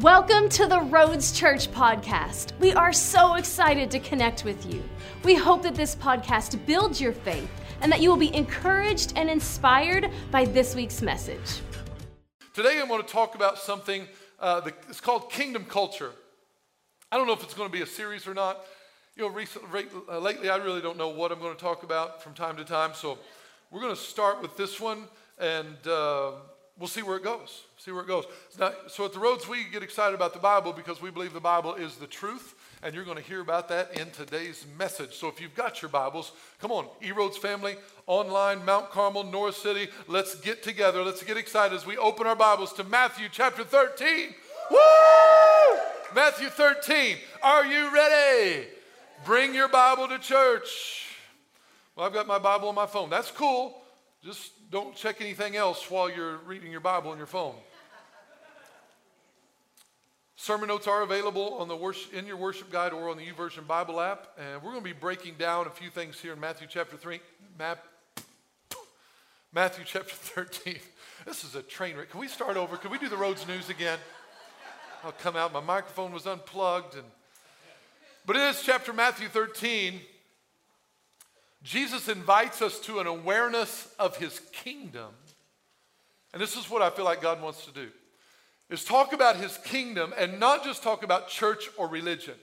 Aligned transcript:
Welcome 0.00 0.48
to 0.48 0.66
the 0.66 0.80
Roads 0.80 1.30
Church 1.30 1.70
podcast. 1.70 2.50
We 2.58 2.72
are 2.72 2.92
so 2.92 3.34
excited 3.34 3.92
to 3.92 4.00
connect 4.00 4.44
with 4.44 4.66
you. 4.66 4.82
We 5.22 5.36
hope 5.36 5.62
that 5.62 5.76
this 5.76 5.94
podcast 5.94 6.66
builds 6.66 7.00
your 7.00 7.12
faith 7.12 7.48
and 7.80 7.92
that 7.92 8.00
you 8.00 8.10
will 8.10 8.16
be 8.16 8.34
encouraged 8.34 9.12
and 9.14 9.30
inspired 9.30 10.10
by 10.32 10.46
this 10.46 10.74
week's 10.74 11.00
message. 11.00 11.60
Today, 12.54 12.80
I'm 12.80 12.88
going 12.88 13.02
to 13.02 13.08
talk 13.08 13.36
about 13.36 13.56
something 13.56 14.08
uh, 14.40 14.62
that, 14.62 14.74
it's 14.88 15.00
called 15.00 15.30
kingdom 15.30 15.64
culture. 15.64 16.10
I 17.12 17.16
don't 17.16 17.28
know 17.28 17.32
if 17.32 17.44
it's 17.44 17.54
going 17.54 17.68
to 17.68 17.72
be 17.72 17.82
a 17.82 17.86
series 17.86 18.26
or 18.26 18.34
not. 18.34 18.66
You 19.14 19.22
know, 19.22 19.28
recently, 19.28 19.86
uh, 20.10 20.18
lately, 20.18 20.50
I 20.50 20.56
really 20.56 20.80
don't 20.80 20.98
know 20.98 21.10
what 21.10 21.30
I'm 21.30 21.38
going 21.38 21.54
to 21.54 21.60
talk 21.60 21.84
about 21.84 22.20
from 22.20 22.34
time 22.34 22.56
to 22.56 22.64
time. 22.64 22.94
So, 22.94 23.16
we're 23.70 23.80
going 23.80 23.94
to 23.94 24.00
start 24.00 24.42
with 24.42 24.56
this 24.56 24.80
one, 24.80 25.04
and 25.38 25.76
uh, 25.86 26.32
we'll 26.78 26.88
see 26.88 27.02
where 27.02 27.16
it 27.16 27.22
goes. 27.22 27.64
See 27.76 27.92
where 27.92 28.02
it 28.02 28.08
goes. 28.08 28.24
Now, 28.58 28.72
so, 28.88 29.04
at 29.04 29.12
the 29.12 29.18
Roads, 29.18 29.48
we 29.48 29.64
get 29.64 29.82
excited 29.82 30.14
about 30.14 30.32
the 30.32 30.38
Bible 30.38 30.72
because 30.72 31.00
we 31.00 31.10
believe 31.10 31.32
the 31.32 31.40
Bible 31.40 31.74
is 31.74 31.96
the 31.96 32.06
truth, 32.06 32.54
and 32.82 32.94
you're 32.94 33.04
going 33.04 33.16
to 33.16 33.22
hear 33.22 33.40
about 33.40 33.68
that 33.68 33.98
in 33.98 34.10
today's 34.10 34.64
message. 34.78 35.14
So, 35.14 35.28
if 35.28 35.40
you've 35.40 35.54
got 35.54 35.82
your 35.82 35.90
Bibles, 35.90 36.32
come 36.60 36.72
on, 36.72 36.86
E 37.02 37.12
Roads 37.12 37.36
family, 37.36 37.76
online, 38.06 38.64
Mount 38.64 38.90
Carmel, 38.90 39.24
Norris 39.24 39.56
City, 39.56 39.88
let's 40.08 40.34
get 40.36 40.62
together. 40.62 41.02
Let's 41.02 41.22
get 41.22 41.36
excited 41.36 41.74
as 41.74 41.86
we 41.86 41.96
open 41.96 42.26
our 42.26 42.36
Bibles 42.36 42.72
to 42.74 42.84
Matthew 42.84 43.28
chapter 43.30 43.64
13. 43.64 44.34
Woo! 44.70 44.78
Matthew 46.14 46.48
13. 46.48 47.16
Are 47.42 47.66
you 47.66 47.92
ready? 47.92 48.66
Bring 49.24 49.54
your 49.54 49.68
Bible 49.68 50.08
to 50.08 50.18
church. 50.18 51.08
Well, 51.96 52.06
I've 52.06 52.12
got 52.12 52.26
my 52.26 52.38
Bible 52.38 52.68
on 52.68 52.74
my 52.74 52.86
phone. 52.86 53.10
That's 53.10 53.30
cool. 53.30 53.80
Just 54.22 54.52
don't 54.74 54.96
check 54.96 55.20
anything 55.20 55.54
else 55.54 55.88
while 55.88 56.10
you're 56.10 56.38
reading 56.38 56.72
your 56.72 56.80
Bible 56.80 57.12
on 57.12 57.16
your 57.16 57.28
phone. 57.28 57.54
Sermon 60.34 60.66
notes 60.66 60.88
are 60.88 61.02
available 61.02 61.54
on 61.60 61.68
the 61.68 61.76
worship, 61.76 62.12
in 62.12 62.26
your 62.26 62.36
worship 62.36 62.72
guide 62.72 62.92
or 62.92 63.08
on 63.08 63.16
the 63.16 63.24
YouVersion 63.24 63.68
Bible 63.68 64.00
app. 64.00 64.36
And 64.36 64.60
we're 64.60 64.72
going 64.72 64.82
to 64.82 64.84
be 64.84 64.92
breaking 64.92 65.34
down 65.38 65.68
a 65.68 65.70
few 65.70 65.90
things 65.90 66.18
here 66.18 66.32
in 66.32 66.40
Matthew 66.40 66.66
chapter 66.68 66.96
3. 66.96 67.20
Matthew 69.52 69.84
chapter 69.86 70.16
13. 70.16 70.78
This 71.24 71.44
is 71.44 71.54
a 71.54 71.62
train 71.62 71.96
wreck. 71.96 72.10
Can 72.10 72.18
we 72.18 72.26
start 72.26 72.56
over? 72.56 72.76
Can 72.76 72.90
we 72.90 72.98
do 72.98 73.08
the 73.08 73.16
roads 73.16 73.46
news 73.46 73.70
again? 73.70 73.98
I'll 75.04 75.12
come 75.12 75.36
out. 75.36 75.52
My 75.52 75.60
microphone 75.60 76.12
was 76.12 76.26
unplugged. 76.26 76.96
And, 76.96 77.04
but 78.26 78.34
it 78.34 78.42
is 78.42 78.60
chapter, 78.60 78.92
Matthew 78.92 79.28
13, 79.28 80.00
Jesus 81.64 82.08
invites 82.08 82.60
us 82.60 82.78
to 82.80 83.00
an 83.00 83.06
awareness 83.06 83.88
of 83.98 84.18
his 84.18 84.38
kingdom. 84.52 85.08
And 86.32 86.40
this 86.40 86.56
is 86.56 86.68
what 86.68 86.82
I 86.82 86.90
feel 86.90 87.06
like 87.06 87.22
God 87.22 87.40
wants 87.40 87.64
to 87.64 87.72
do. 87.72 87.88
Is 88.68 88.84
talk 88.84 89.14
about 89.14 89.36
his 89.36 89.56
kingdom 89.58 90.12
and 90.16 90.38
not 90.38 90.62
just 90.62 90.82
talk 90.82 91.02
about 91.02 91.28
church 91.28 91.68
or 91.78 91.88
religion. 91.88 92.34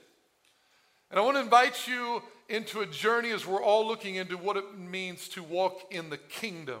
And 1.10 1.20
I 1.20 1.22
want 1.22 1.36
to 1.36 1.42
invite 1.42 1.86
you 1.86 2.22
into 2.48 2.80
a 2.80 2.86
journey 2.86 3.30
as 3.30 3.46
we're 3.46 3.62
all 3.62 3.86
looking 3.86 4.16
into 4.16 4.36
what 4.36 4.56
it 4.56 4.76
means 4.76 5.28
to 5.30 5.42
walk 5.42 5.92
in 5.92 6.10
the 6.10 6.18
kingdom 6.18 6.80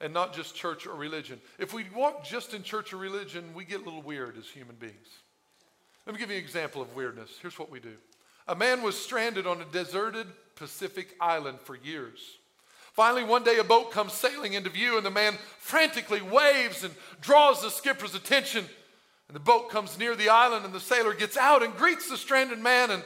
and 0.00 0.12
not 0.12 0.34
just 0.34 0.54
church 0.54 0.86
or 0.86 0.94
religion. 0.94 1.40
If 1.58 1.72
we 1.72 1.86
walk 1.94 2.24
just 2.24 2.52
in 2.52 2.62
church 2.62 2.92
or 2.92 2.98
religion, 2.98 3.54
we 3.54 3.64
get 3.64 3.80
a 3.80 3.84
little 3.84 4.02
weird 4.02 4.36
as 4.36 4.46
human 4.46 4.76
beings. 4.76 5.08
Let 6.06 6.14
me 6.14 6.18
give 6.18 6.30
you 6.30 6.36
an 6.36 6.42
example 6.42 6.82
of 6.82 6.94
weirdness. 6.94 7.30
Here's 7.40 7.58
what 7.58 7.70
we 7.70 7.80
do 7.80 7.94
a 8.46 8.54
man 8.54 8.82
was 8.82 8.98
stranded 8.98 9.46
on 9.46 9.62
a 9.62 9.64
deserted 9.64 10.26
Pacific 10.56 11.14
island 11.20 11.60
for 11.60 11.76
years. 11.76 12.38
Finally, 12.94 13.24
one 13.24 13.42
day 13.42 13.58
a 13.58 13.64
boat 13.64 13.90
comes 13.90 14.12
sailing 14.12 14.52
into 14.52 14.70
view, 14.70 14.96
and 14.96 15.04
the 15.04 15.10
man 15.10 15.36
frantically 15.58 16.22
waves 16.22 16.84
and 16.84 16.94
draws 17.20 17.60
the 17.60 17.70
skipper's 17.70 18.14
attention. 18.14 18.64
And 19.26 19.34
the 19.34 19.40
boat 19.40 19.68
comes 19.68 19.98
near 19.98 20.14
the 20.14 20.28
island, 20.28 20.64
and 20.64 20.72
the 20.72 20.78
sailor 20.78 21.12
gets 21.12 21.36
out 21.36 21.64
and 21.64 21.76
greets 21.76 22.08
the 22.08 22.16
stranded 22.16 22.60
man. 22.60 22.92
And 22.92 23.02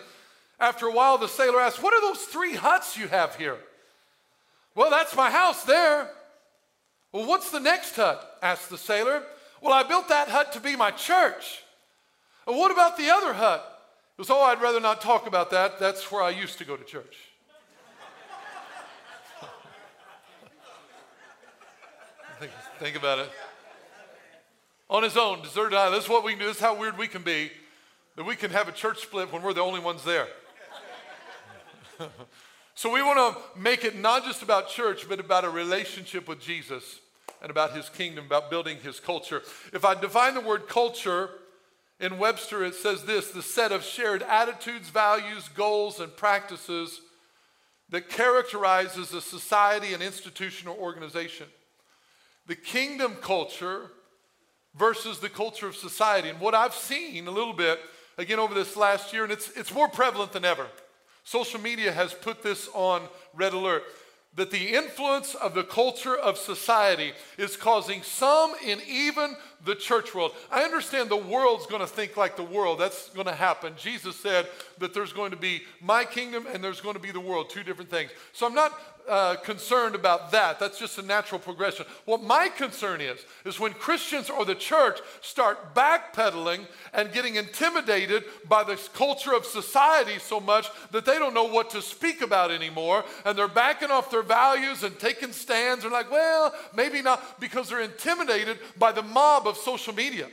after 0.60 0.86
a 0.86 0.92
while, 0.92 1.16
the 1.16 1.26
sailor 1.26 1.60
asks, 1.60 1.82
What 1.82 1.94
are 1.94 2.02
those 2.02 2.22
three 2.24 2.54
huts 2.54 2.98
you 2.98 3.08
have 3.08 3.36
here? 3.36 3.56
Well, 4.74 4.90
that's 4.90 5.16
my 5.16 5.30
house 5.30 5.64
there. 5.64 6.10
Well, 7.12 7.26
what's 7.26 7.50
the 7.50 7.60
next 7.60 7.96
hut? 7.96 8.38
asked 8.42 8.68
the 8.68 8.76
sailor. 8.76 9.22
Well, 9.62 9.72
I 9.72 9.84
built 9.84 10.08
that 10.08 10.28
hut 10.28 10.52
to 10.52 10.60
be 10.60 10.76
my 10.76 10.90
church. 10.90 11.62
Well, 12.46 12.58
what 12.58 12.70
about 12.70 12.98
the 12.98 13.10
other 13.10 13.32
hut? 13.32 13.64
Goes, 14.18 14.28
Oh, 14.28 14.42
I'd 14.42 14.60
rather 14.60 14.80
not 14.80 15.00
talk 15.00 15.26
about 15.26 15.50
that. 15.52 15.78
That's 15.78 16.12
where 16.12 16.22
I 16.22 16.30
used 16.30 16.58
to 16.58 16.64
go 16.64 16.76
to 16.76 16.84
church. 16.84 17.16
Think, 22.38 22.52
think 22.78 22.96
about 22.96 23.18
it. 23.18 23.30
On 24.90 25.02
his 25.02 25.16
own, 25.16 25.42
deserted 25.42 25.76
island. 25.76 25.96
This 25.96 26.04
is 26.04 26.10
what 26.10 26.24
we 26.24 26.32
can 26.32 26.40
do. 26.40 26.46
This 26.46 26.56
is 26.56 26.62
how 26.62 26.78
weird 26.78 26.96
we 26.96 27.08
can 27.08 27.22
be. 27.22 27.50
That 28.16 28.24
we 28.24 28.36
can 28.36 28.50
have 28.50 28.68
a 28.68 28.72
church 28.72 29.00
split 29.00 29.32
when 29.32 29.42
we're 29.42 29.52
the 29.52 29.60
only 29.60 29.80
ones 29.80 30.02
there. 30.02 30.28
so 32.74 32.92
we 32.92 33.02
want 33.02 33.18
to 33.36 33.60
make 33.60 33.84
it 33.84 33.96
not 33.96 34.24
just 34.24 34.42
about 34.42 34.68
church, 34.68 35.08
but 35.08 35.20
about 35.20 35.44
a 35.44 35.50
relationship 35.50 36.26
with 36.26 36.40
Jesus 36.40 37.00
and 37.42 37.50
about 37.50 37.76
his 37.76 37.88
kingdom, 37.88 38.26
about 38.26 38.50
building 38.50 38.78
his 38.78 38.98
culture. 38.98 39.42
If 39.72 39.84
I 39.84 39.94
define 39.94 40.34
the 40.34 40.40
word 40.40 40.68
culture 40.68 41.30
in 42.00 42.18
Webster, 42.18 42.64
it 42.64 42.74
says 42.74 43.04
this 43.04 43.30
the 43.30 43.42
set 43.42 43.72
of 43.72 43.84
shared 43.84 44.22
attitudes, 44.22 44.88
values, 44.88 45.48
goals, 45.48 46.00
and 46.00 46.16
practices 46.16 47.00
that 47.90 48.08
characterizes 48.08 49.12
a 49.12 49.20
society, 49.20 49.94
an 49.94 50.02
institution, 50.02 50.68
or 50.68 50.76
organization 50.76 51.46
the 52.48 52.56
kingdom 52.56 53.14
culture 53.20 53.90
versus 54.74 55.20
the 55.20 55.28
culture 55.28 55.68
of 55.68 55.76
society. 55.76 56.28
And 56.30 56.40
what 56.40 56.54
I've 56.54 56.74
seen 56.74 57.28
a 57.28 57.30
little 57.30 57.52
bit, 57.52 57.78
again, 58.16 58.38
over 58.38 58.54
this 58.54 58.76
last 58.76 59.12
year, 59.12 59.22
and 59.22 59.32
it's, 59.32 59.50
it's 59.50 59.72
more 59.72 59.88
prevalent 59.88 60.32
than 60.32 60.44
ever. 60.44 60.66
Social 61.24 61.60
media 61.60 61.92
has 61.92 62.14
put 62.14 62.42
this 62.42 62.68
on 62.72 63.02
red 63.34 63.52
alert 63.52 63.84
that 64.34 64.50
the 64.50 64.74
influence 64.74 65.34
of 65.34 65.54
the 65.54 65.64
culture 65.64 66.16
of 66.16 66.38
society 66.38 67.12
is 67.36 67.56
causing 67.56 68.02
some 68.02 68.54
in 68.64 68.80
even 68.88 69.36
the 69.64 69.74
church 69.74 70.14
world. 70.14 70.32
I 70.50 70.62
understand 70.62 71.10
the 71.10 71.16
world's 71.16 71.66
going 71.66 71.80
to 71.80 71.86
think 71.86 72.16
like 72.16 72.36
the 72.36 72.44
world. 72.44 72.78
That's 72.78 73.08
going 73.10 73.26
to 73.26 73.34
happen. 73.34 73.74
Jesus 73.76 74.16
said 74.16 74.46
that 74.78 74.94
there's 74.94 75.12
going 75.12 75.32
to 75.32 75.36
be 75.36 75.62
my 75.80 76.04
kingdom 76.04 76.46
and 76.52 76.62
there's 76.62 76.80
going 76.80 76.94
to 76.94 77.00
be 77.00 77.10
the 77.10 77.20
world, 77.20 77.50
two 77.50 77.64
different 77.64 77.90
things. 77.90 78.10
So 78.32 78.46
I'm 78.46 78.54
not 78.54 78.78
uh, 79.08 79.36
concerned 79.36 79.94
about 79.94 80.30
that. 80.32 80.58
That's 80.58 80.78
just 80.78 80.98
a 80.98 81.02
natural 81.02 81.40
progression. 81.40 81.86
What 82.04 82.22
my 82.22 82.48
concern 82.48 83.00
is, 83.00 83.18
is 83.44 83.58
when 83.58 83.72
Christians 83.72 84.30
or 84.30 84.44
the 84.44 84.54
church 84.54 85.00
start 85.20 85.74
backpedaling 85.74 86.66
and 86.92 87.12
getting 87.12 87.36
intimidated 87.36 88.24
by 88.48 88.64
the 88.64 88.76
culture 88.94 89.34
of 89.34 89.44
society 89.44 90.18
so 90.18 90.40
much 90.40 90.68
that 90.90 91.04
they 91.04 91.18
don't 91.18 91.34
know 91.34 91.44
what 91.44 91.70
to 91.70 91.82
speak 91.82 92.20
about 92.22 92.50
anymore, 92.50 93.04
and 93.24 93.36
they're 93.36 93.48
backing 93.48 93.90
off 93.90 94.10
their 94.10 94.22
values 94.22 94.82
and 94.82 94.98
taking 94.98 95.32
stands. 95.32 95.82
They're 95.82 95.92
like, 95.92 96.10
well, 96.10 96.54
maybe 96.74 97.02
not, 97.02 97.40
because 97.40 97.68
they're 97.68 97.80
intimidated 97.80 98.58
by 98.78 98.92
the 98.92 99.02
mob 99.02 99.46
of 99.46 99.56
social 99.56 99.94
media. 99.94 100.28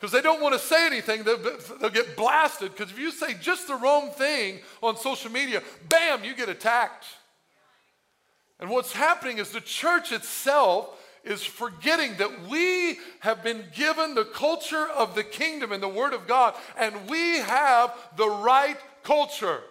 Because 0.00 0.12
they 0.12 0.22
don't 0.22 0.40
want 0.40 0.54
to 0.54 0.58
say 0.58 0.86
anything, 0.86 1.24
they'll, 1.24 1.58
they'll 1.78 1.90
get 1.90 2.16
blasted. 2.16 2.72
Because 2.72 2.90
if 2.90 2.98
you 2.98 3.10
say 3.10 3.34
just 3.34 3.68
the 3.68 3.74
wrong 3.74 4.10
thing 4.12 4.60
on 4.82 4.96
social 4.96 5.30
media, 5.30 5.62
bam, 5.90 6.24
you 6.24 6.34
get 6.34 6.48
attacked. 6.48 7.04
And 8.60 8.70
what's 8.70 8.92
happening 8.92 9.38
is 9.38 9.50
the 9.50 9.60
church 9.60 10.12
itself 10.12 10.90
is 11.24 11.44
forgetting 11.44 12.16
that 12.16 12.48
we 12.48 12.98
have 13.20 13.42
been 13.42 13.64
given 13.74 14.14
the 14.14 14.24
culture 14.24 14.86
of 14.88 15.14
the 15.14 15.24
kingdom 15.24 15.72
and 15.72 15.82
the 15.82 15.88
Word 15.88 16.12
of 16.12 16.26
God, 16.26 16.54
and 16.78 16.94
we 17.08 17.38
have 17.38 17.94
the 18.16 18.28
right 18.28 18.76
culture. 19.02 19.62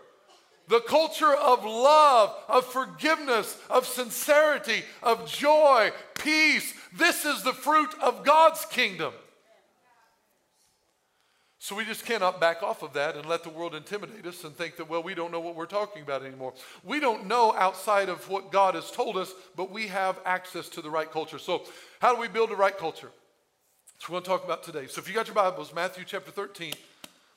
The 0.68 0.82
culture 0.82 1.34
of 1.34 1.66
love, 1.66 2.36
of 2.48 2.66
forgiveness, 2.66 3.58
of 3.72 3.88
sincerity, 3.88 4.84
of 5.02 5.28
joy, 5.28 5.92
peace. 6.14 6.76
This 6.94 7.26
is 7.26 7.42
the 7.42 7.54
fruit 7.54 7.90
of 8.02 8.24
God's 8.24 8.66
kingdom. 8.66 9.14
So 11.62 11.76
we 11.76 11.84
just 11.84 12.06
cannot 12.06 12.40
back 12.40 12.64
off 12.64 12.84
of 12.84 12.94
that 12.94 13.18
and 13.18 13.26
let 13.26 13.44
the 13.44 13.50
world 13.50 13.76
intimidate 13.76 14.26
us 14.26 14.46
and 14.46 14.56
think 14.56 14.78
that, 14.78 14.90
well, 14.90 15.04
we 15.04 15.14
don't 15.14 15.30
know 15.30 15.42
what 15.42 15.58
we're 15.58 15.66
talking 15.66 16.02
about 16.02 16.24
anymore. 16.24 16.54
We 16.86 17.02
don't 17.02 17.28
know 17.28 17.54
outside 17.54 18.08
of 18.08 18.30
what 18.30 18.50
God 18.50 18.76
has 18.76 18.90
told 18.90 19.18
us, 19.18 19.34
but 19.58 19.70
we 19.70 19.88
have 19.88 20.20
access 20.26 20.70
to 20.70 20.82
the 20.82 20.90
right 20.90 21.12
culture. 21.12 21.38
So, 21.38 21.64
how 22.00 22.16
do 22.16 22.22
we 22.22 22.30
build 22.30 22.50
the 22.50 22.56
right 22.56 22.76
culture? 22.76 23.12
That's 23.94 24.08
what 24.08 24.10
we're 24.10 24.14
going 24.14 24.24
to 24.24 24.30
talk 24.30 24.46
about 24.46 24.64
today. 24.64 24.88
So, 24.88 25.02
if 25.02 25.10
you 25.10 25.14
got 25.14 25.28
your 25.28 25.36
Bibles, 25.36 25.74
Matthew 25.76 26.06
chapter 26.08 26.32
13, 26.32 26.72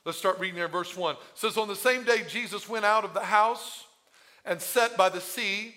let's 0.04 0.19
start 0.19 0.38
reading 0.38 0.54
there, 0.54 0.66
in 0.66 0.70
verse 0.70 0.96
1. 0.96 1.16
It 1.16 1.20
says, 1.34 1.56
On 1.56 1.66
the 1.66 1.74
same 1.74 2.04
day, 2.04 2.22
Jesus 2.28 2.69
went 2.69 2.84
out 2.84 3.04
of 3.04 3.14
the 3.14 3.24
house 3.24 3.86
and 4.44 4.62
sat 4.62 4.96
by 4.96 5.08
the 5.08 5.20
sea, 5.20 5.74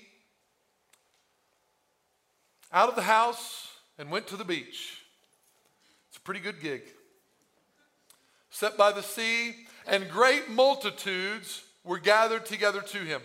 out 2.71 2.89
of 2.89 2.95
the 2.95 3.01
house 3.01 3.69
and 3.97 4.11
went 4.11 4.27
to 4.27 4.37
the 4.37 4.45
beach. 4.45 5.01
It's 6.09 6.17
a 6.17 6.21
pretty 6.21 6.41
good 6.41 6.61
gig 6.61 6.83
set 8.55 8.77
by 8.77 8.89
the 8.89 9.03
sea, 9.03 9.53
and 9.85 10.09
great 10.09 10.49
multitudes 10.49 11.61
were 11.83 11.99
gathered 11.99 12.45
together 12.45 12.79
to 12.79 12.99
him. 12.99 13.21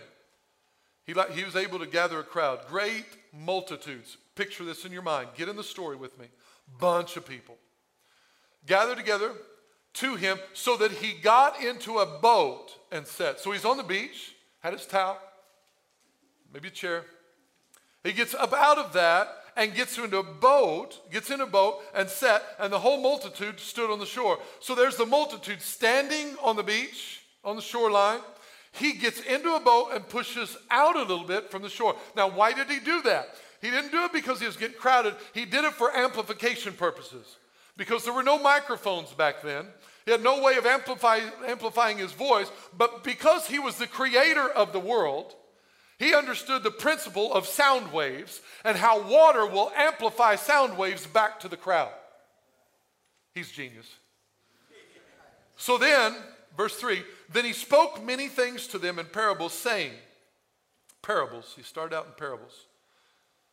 He, 1.05 1.13
he 1.33 1.45
was 1.45 1.55
able 1.55 1.79
to 1.79 1.85
gather 1.85 2.19
a 2.19 2.23
crowd, 2.23 2.59
great 2.67 3.05
multitudes. 3.33 4.17
Picture 4.35 4.65
this 4.65 4.83
in 4.83 4.91
your 4.91 5.03
mind. 5.03 5.29
Get 5.37 5.47
in 5.47 5.55
the 5.55 5.63
story 5.63 5.95
with 5.95 6.19
me. 6.19 6.25
Bunch 6.81 7.15
of 7.15 7.25
people. 7.25 7.55
gathered 8.65 8.97
together 8.97 9.31
to 9.93 10.15
him 10.15 10.37
so 10.51 10.75
that 10.75 10.91
he 10.91 11.13
got 11.13 11.63
into 11.63 11.99
a 11.99 12.19
boat 12.19 12.75
and 12.91 13.07
sat. 13.07 13.39
So 13.39 13.51
he's 13.51 13.65
on 13.65 13.77
the 13.77 13.83
beach, 13.83 14.35
had 14.59 14.73
his 14.73 14.85
towel, 14.85 15.17
maybe 16.53 16.67
a 16.67 16.71
chair. 16.71 17.05
He 18.03 18.11
gets 18.11 18.33
up 18.33 18.51
out 18.51 18.77
of 18.77 18.91
that 18.93 19.40
and 19.55 19.73
gets 19.73 19.97
into 19.97 20.17
a 20.17 20.23
boat, 20.23 20.99
gets 21.11 21.29
in 21.29 21.41
a 21.41 21.45
boat 21.45 21.81
and 21.93 22.09
set, 22.09 22.43
and 22.59 22.71
the 22.71 22.79
whole 22.79 23.01
multitude 23.01 23.59
stood 23.59 23.91
on 23.91 23.99
the 23.99 24.05
shore. 24.05 24.39
So 24.59 24.75
there's 24.75 24.97
the 24.97 25.05
multitude 25.05 25.61
standing 25.61 26.35
on 26.41 26.55
the 26.55 26.63
beach, 26.63 27.21
on 27.43 27.55
the 27.55 27.61
shoreline. 27.61 28.19
He 28.71 28.93
gets 28.93 29.21
into 29.21 29.53
a 29.53 29.59
boat 29.59 29.89
and 29.93 30.07
pushes 30.07 30.57
out 30.69 30.95
a 30.95 31.01
little 31.01 31.25
bit 31.25 31.51
from 31.51 31.61
the 31.61 31.69
shore. 31.69 31.95
Now, 32.15 32.29
why 32.29 32.53
did 32.53 32.67
he 32.67 32.79
do 32.79 33.01
that? 33.03 33.29
He 33.61 33.69
didn't 33.69 33.91
do 33.91 34.03
it 34.05 34.13
because 34.13 34.39
he 34.39 34.45
was 34.45 34.57
getting 34.57 34.77
crowded. 34.77 35.15
He 35.33 35.45
did 35.45 35.65
it 35.65 35.73
for 35.73 35.95
amplification 35.95 36.73
purposes 36.73 37.37
because 37.77 38.03
there 38.03 38.13
were 38.13 38.23
no 38.23 38.39
microphones 38.39 39.11
back 39.11 39.41
then. 39.41 39.67
He 40.05 40.11
had 40.11 40.23
no 40.23 40.41
way 40.41 40.57
of 40.57 40.65
amplify, 40.65 41.19
amplifying 41.45 41.97
his 41.97 42.11
voice, 42.11 42.51
but 42.75 43.03
because 43.03 43.47
he 43.47 43.59
was 43.59 43.77
the 43.77 43.87
creator 43.87 44.49
of 44.49 44.73
the 44.73 44.79
world, 44.79 45.35
he 46.01 46.15
understood 46.15 46.63
the 46.63 46.71
principle 46.71 47.31
of 47.31 47.45
sound 47.45 47.93
waves 47.93 48.41
and 48.65 48.75
how 48.75 49.07
water 49.07 49.45
will 49.45 49.71
amplify 49.75 50.35
sound 50.35 50.75
waves 50.75 51.05
back 51.05 51.39
to 51.41 51.47
the 51.47 51.55
crowd. 51.55 51.91
He's 53.35 53.51
genius. 53.51 53.85
So 55.57 55.77
then, 55.77 56.15
verse 56.57 56.75
3 56.77 57.03
then 57.31 57.45
he 57.45 57.53
spoke 57.53 58.03
many 58.03 58.27
things 58.27 58.65
to 58.67 58.79
them 58.79 58.97
in 58.97 59.05
parables, 59.05 59.53
saying, 59.53 59.91
Parables, 61.03 61.53
he 61.55 61.61
started 61.61 61.95
out 61.95 62.07
in 62.07 62.13
parables, 62.17 62.65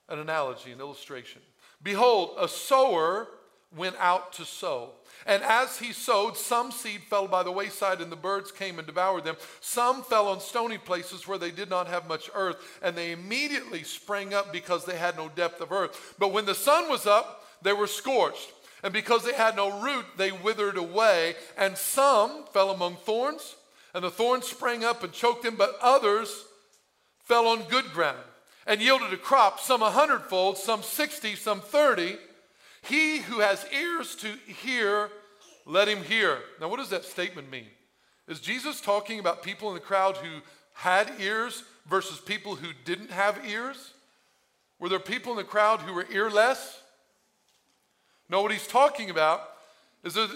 an 0.08 0.18
analogy, 0.18 0.72
an 0.72 0.80
illustration. 0.80 1.42
Behold, 1.82 2.36
a 2.40 2.48
sower 2.48 3.28
went 3.76 3.96
out 3.98 4.32
to 4.34 4.44
sow. 4.44 4.90
And 5.26 5.42
as 5.42 5.78
he 5.78 5.92
sowed, 5.92 6.36
some 6.36 6.70
seed 6.70 7.02
fell 7.02 7.26
by 7.26 7.42
the 7.42 7.52
wayside, 7.52 8.00
and 8.00 8.10
the 8.10 8.16
birds 8.16 8.50
came 8.50 8.78
and 8.78 8.86
devoured 8.86 9.24
them. 9.24 9.36
Some 9.60 10.02
fell 10.02 10.28
on 10.28 10.40
stony 10.40 10.78
places 10.78 11.26
where 11.26 11.38
they 11.38 11.50
did 11.50 11.68
not 11.68 11.88
have 11.88 12.08
much 12.08 12.30
earth, 12.34 12.56
and 12.82 12.96
they 12.96 13.12
immediately 13.12 13.82
sprang 13.82 14.32
up 14.32 14.52
because 14.52 14.84
they 14.84 14.96
had 14.96 15.16
no 15.16 15.28
depth 15.28 15.60
of 15.60 15.72
earth. 15.72 16.14
But 16.18 16.32
when 16.32 16.46
the 16.46 16.54
sun 16.54 16.88
was 16.88 17.06
up, 17.06 17.44
they 17.62 17.72
were 17.72 17.86
scorched. 17.86 18.52
And 18.82 18.92
because 18.92 19.24
they 19.24 19.34
had 19.34 19.56
no 19.56 19.80
root, 19.80 20.06
they 20.16 20.30
withered 20.30 20.76
away. 20.76 21.34
And 21.58 21.76
some 21.76 22.44
fell 22.52 22.70
among 22.70 22.96
thorns, 22.96 23.56
and 23.92 24.04
the 24.04 24.10
thorns 24.10 24.46
sprang 24.46 24.84
up 24.84 25.02
and 25.02 25.12
choked 25.12 25.42
them, 25.42 25.56
but 25.56 25.76
others 25.82 26.44
fell 27.24 27.48
on 27.48 27.64
good 27.64 27.86
ground 27.92 28.18
and 28.66 28.80
yielded 28.80 29.12
a 29.12 29.16
crop, 29.16 29.58
some 29.58 29.82
a 29.82 29.90
hundredfold, 29.90 30.58
some 30.58 30.82
sixty, 30.82 31.34
some 31.34 31.60
thirty. 31.60 32.16
He 32.88 33.18
who 33.18 33.40
has 33.40 33.66
ears 33.72 34.14
to 34.16 34.28
hear, 34.46 35.10
let 35.66 35.88
him 35.88 36.02
hear. 36.02 36.38
Now, 36.60 36.68
what 36.68 36.78
does 36.78 36.88
that 36.90 37.04
statement 37.04 37.50
mean? 37.50 37.66
Is 38.26 38.40
Jesus 38.40 38.80
talking 38.80 39.20
about 39.20 39.42
people 39.42 39.68
in 39.68 39.74
the 39.74 39.80
crowd 39.80 40.16
who 40.16 40.40
had 40.72 41.12
ears 41.20 41.64
versus 41.86 42.18
people 42.18 42.54
who 42.54 42.68
didn't 42.84 43.10
have 43.10 43.46
ears? 43.46 43.92
Were 44.78 44.88
there 44.88 44.98
people 44.98 45.32
in 45.32 45.38
the 45.38 45.44
crowd 45.44 45.80
who 45.80 45.92
were 45.92 46.06
earless? 46.12 46.80
No, 48.30 48.42
what 48.42 48.52
he's 48.52 48.66
talking 48.66 49.10
about 49.10 49.42
is 50.04 50.14
that 50.14 50.30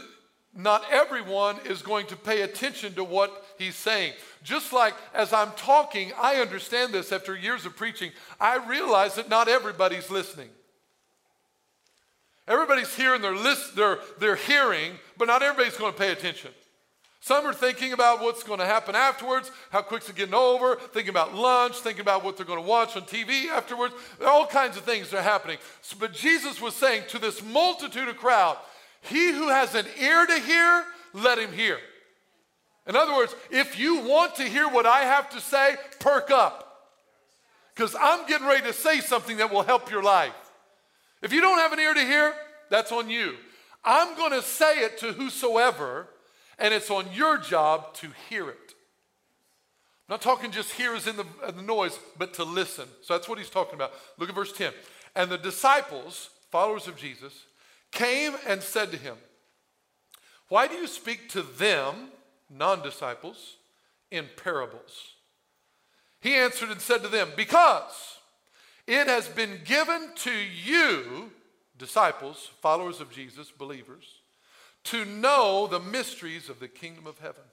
not 0.55 0.85
everyone 0.91 1.57
is 1.65 1.81
going 1.81 2.07
to 2.07 2.17
pay 2.17 2.43
attention 2.43 2.95
to 2.95 3.05
what 3.05 3.47
he's 3.59 3.77
saying. 3.77 4.13
Just 4.43 4.73
like 4.73 4.95
as 5.15 5.33
I'm 5.33 5.53
talking, 5.53 6.13
I 6.21 6.37
understand 6.37 6.93
this 6.93 7.13
after 7.13 7.35
years 7.35 7.65
of 7.65 7.77
preaching. 7.77 8.11
I 8.39 8.57
realize 8.57 9.15
that 9.15 9.31
not 9.31 9.49
everybody's 9.49 10.11
listening. 10.11 10.51
Everybody's 12.53 12.95
hearing, 12.95 13.23
they're, 13.23 13.35
list, 13.35 13.75
they're, 13.75 13.99
they're 14.19 14.37
hearing, 14.37 14.93
but 15.17 15.27
not 15.27 15.43
everybody's 15.43 15.79
going 15.79 15.91
to 15.91 15.99
pay 15.99 16.13
attention. 16.13 16.51
Some 17.21 17.47
are 17.47 17.55
thinking 17.55 17.95
about 17.95 18.21
what's 18.21 18.43
going 18.43 18.59
to 18.59 18.67
happen 18.67 18.95
afterwards, 18.95 19.51
how 19.71 19.81
quick's 19.81 20.11
it 20.11 20.17
getting 20.17 20.35
over, 20.35 20.77
thinking 20.77 21.09
about 21.09 21.35
lunch, 21.35 21.77
thinking 21.77 22.03
about 22.03 22.23
what 22.23 22.37
they're 22.37 22.45
going 22.45 22.63
to 22.63 22.69
watch 22.69 22.95
on 22.95 23.05
TV 23.05 23.47
afterwards. 23.47 23.95
All 24.23 24.47
kinds 24.47 24.77
of 24.77 24.83
things 24.83 25.15
are 25.15 25.23
happening. 25.23 25.57
So, 25.81 25.97
but 25.99 26.13
Jesus 26.13 26.61
was 26.61 26.75
saying 26.75 27.05
to 27.09 27.19
this 27.19 27.43
multitude 27.43 28.09
of 28.09 28.19
crowd, 28.19 28.59
he 29.01 29.33
who 29.33 29.49
has 29.49 29.75
an 29.75 29.87
ear 29.99 30.27
to 30.27 30.39
hear, 30.41 30.85
let 31.15 31.39
him 31.39 31.53
hear. 31.53 31.79
In 32.87 32.97
other 32.97 33.15
words, 33.15 33.35
if 33.51 33.79
you 33.79 34.01
want 34.01 34.35
to 34.35 34.43
hear 34.43 34.69
what 34.69 34.85
I 34.85 35.01
have 35.05 35.31
to 35.31 35.41
say, 35.41 35.77
perk 36.01 36.31
up. 36.31 36.91
Because 37.75 37.97
I'm 37.99 38.27
getting 38.27 38.47
ready 38.47 38.67
to 38.67 38.75
say 38.75 39.01
something 39.01 39.39
that 39.39 39.51
will 39.51 39.63
help 39.63 39.91
your 39.91 40.03
life. 40.03 40.35
If 41.23 41.33
you 41.33 41.41
don't 41.41 41.59
have 41.59 41.73
an 41.73 41.79
ear 41.79 41.95
to 41.95 42.01
hear, 42.01 42.35
that's 42.69 42.93
on 42.93 43.09
you. 43.09 43.35
I'm 43.85 44.17
going 44.17 44.33
to 44.33 44.43
say 44.43 44.81
it 44.81 44.99
to 44.99 45.13
whosoever, 45.13 46.09
and 46.59 46.75
it's 46.75 46.91
on 46.91 47.07
your 47.13 47.39
job 47.39 47.95
to 47.95 48.09
hear 48.29 48.49
it. 48.49 48.75
I'm 50.09 50.15
not 50.15 50.23
talking 50.23 50.51
just 50.51 50.73
hear 50.73 50.95
in 50.95 51.17
the, 51.17 51.27
in 51.49 51.57
the 51.57 51.63
noise, 51.63 51.99
but 52.19 52.35
to 52.35 52.45
listen. 52.45 52.87
So 53.03 53.15
that's 53.15 53.29
what 53.29 53.39
he's 53.39 53.51
talking 53.51 53.75
about. 53.75 53.93
Look 54.19 54.29
at 54.29 54.35
verse 54.35 54.53
10. 54.53 54.73
And 55.15 55.31
the 55.31 55.39
disciples, 55.39 56.31
followers 56.51 56.89
of 56.89 56.97
Jesus, 56.97 57.45
came 57.93 58.35
and 58.47 58.63
said 58.63 58.91
to 58.91 58.97
him, 58.97 59.17
Why 60.49 60.67
do 60.67 60.75
you 60.75 60.87
speak 60.87 61.29
to 61.31 61.43
them, 61.43 62.11
non 62.51 62.83
disciples, 62.83 63.57
in 64.11 64.27
parables? 64.43 65.15
He 66.21 66.35
answered 66.35 66.71
and 66.71 66.81
said 66.81 67.03
to 67.03 67.09
them, 67.09 67.31
Because 67.37 68.19
it 68.87 69.07
has 69.07 69.29
been 69.29 69.61
given 69.65 70.11
to 70.17 70.33
you, 70.33 71.31
disciples, 71.79 72.51
followers 72.61 73.01
of 73.01 73.11
Jesus, 73.11 73.51
believers, 73.51 74.21
to 74.85 75.05
know 75.05 75.67
the 75.67 75.81
mysteries 75.81 76.49
of 76.49 76.59
the 76.61 76.69
kingdom 76.69 77.07
of 77.07 77.19
heaven. 77.19 77.45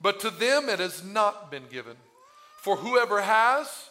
But 0.00 0.20
to 0.20 0.30
them 0.30 0.68
it 0.68 0.78
has 0.78 1.04
not 1.04 1.50
been 1.50 1.64
given. 1.70 1.96
For 2.60 2.76
whoever 2.76 3.20
has, 3.20 3.90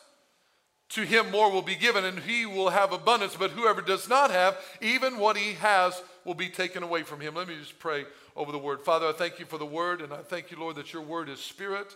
to 0.89 1.01
him 1.01 1.31
more 1.31 1.51
will 1.51 1.61
be 1.61 1.75
given, 1.75 2.05
and 2.05 2.19
he 2.19 2.45
will 2.45 2.69
have 2.69 2.93
abundance. 2.93 3.35
But 3.35 3.51
whoever 3.51 3.81
does 3.81 4.07
not 4.07 4.31
have, 4.31 4.57
even 4.81 5.19
what 5.19 5.37
he 5.37 5.53
has 5.53 6.01
will 6.23 6.33
be 6.33 6.49
taken 6.49 6.81
away 6.81 7.03
from 7.03 7.19
him. 7.19 7.35
Let 7.35 7.47
me 7.47 7.55
just 7.59 7.77
pray 7.79 8.05
over 8.35 8.51
the 8.51 8.57
word. 8.57 8.81
Father, 8.81 9.07
I 9.07 9.11
thank 9.11 9.39
you 9.39 9.45
for 9.45 9.57
the 9.57 9.65
word, 9.65 10.01
and 10.01 10.13
I 10.13 10.17
thank 10.17 10.49
you, 10.49 10.59
Lord, 10.59 10.75
that 10.77 10.93
your 10.93 11.01
word 11.01 11.29
is 11.29 11.39
spirit 11.39 11.95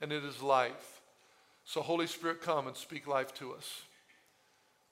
and 0.00 0.12
it 0.12 0.24
is 0.24 0.42
life. 0.42 0.97
So, 1.68 1.82
Holy 1.82 2.06
Spirit, 2.06 2.40
come 2.40 2.66
and 2.66 2.74
speak 2.74 3.06
life 3.06 3.34
to 3.34 3.52
us. 3.52 3.82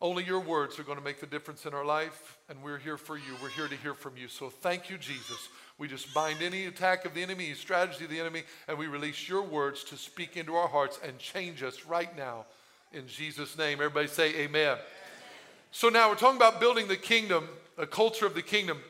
Only 0.02 0.24
your 0.24 0.40
words 0.40 0.78
are 0.78 0.82
going 0.82 0.98
to 0.98 1.04
make 1.04 1.20
the 1.20 1.26
difference 1.26 1.64
in 1.64 1.72
our 1.72 1.86
life, 1.86 2.36
and 2.50 2.62
we're 2.62 2.76
here 2.76 2.98
for 2.98 3.16
you. 3.16 3.34
We're 3.42 3.48
here 3.48 3.66
to 3.66 3.76
hear 3.76 3.94
from 3.94 4.18
you. 4.18 4.28
So, 4.28 4.50
thank 4.50 4.90
you, 4.90 4.98
Jesus. 4.98 5.48
We 5.78 5.88
just 5.88 6.12
bind 6.12 6.42
any 6.42 6.66
attack 6.66 7.06
of 7.06 7.14
the 7.14 7.22
enemy, 7.22 7.54
strategy 7.54 8.04
of 8.04 8.10
the 8.10 8.20
enemy, 8.20 8.42
and 8.68 8.76
we 8.76 8.88
release 8.88 9.26
your 9.26 9.40
words 9.40 9.84
to 9.84 9.96
speak 9.96 10.36
into 10.36 10.54
our 10.54 10.68
hearts 10.68 11.00
and 11.02 11.18
change 11.18 11.62
us 11.62 11.86
right 11.86 12.14
now. 12.14 12.44
In 12.92 13.08
Jesus' 13.08 13.56
name. 13.56 13.78
Everybody 13.78 14.08
say 14.08 14.34
amen. 14.34 14.72
amen. 14.72 14.78
So, 15.70 15.88
now 15.88 16.10
we're 16.10 16.16
talking 16.16 16.36
about 16.36 16.60
building 16.60 16.88
the 16.88 16.96
kingdom, 16.96 17.48
a 17.78 17.86
culture 17.86 18.26
of 18.26 18.34
the 18.34 18.42
kingdom. 18.42 18.80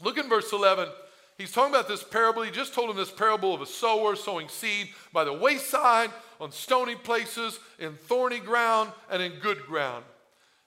Look 0.00 0.18
in 0.18 0.28
verse 0.28 0.52
11. 0.52 0.88
He's 1.36 1.50
talking 1.50 1.74
about 1.74 1.88
this 1.88 2.04
parable. 2.04 2.42
He 2.42 2.52
just 2.52 2.74
told 2.74 2.90
him 2.90 2.96
this 2.96 3.10
parable 3.10 3.54
of 3.54 3.60
a 3.60 3.66
sower 3.66 4.14
sowing 4.14 4.48
seed 4.48 4.90
by 5.12 5.24
the 5.24 5.32
wayside, 5.32 6.10
on 6.40 6.52
stony 6.52 6.94
places, 6.94 7.58
in 7.78 7.94
thorny 7.94 8.38
ground, 8.38 8.90
and 9.10 9.22
in 9.22 9.32
good 9.40 9.66
ground. 9.66 10.04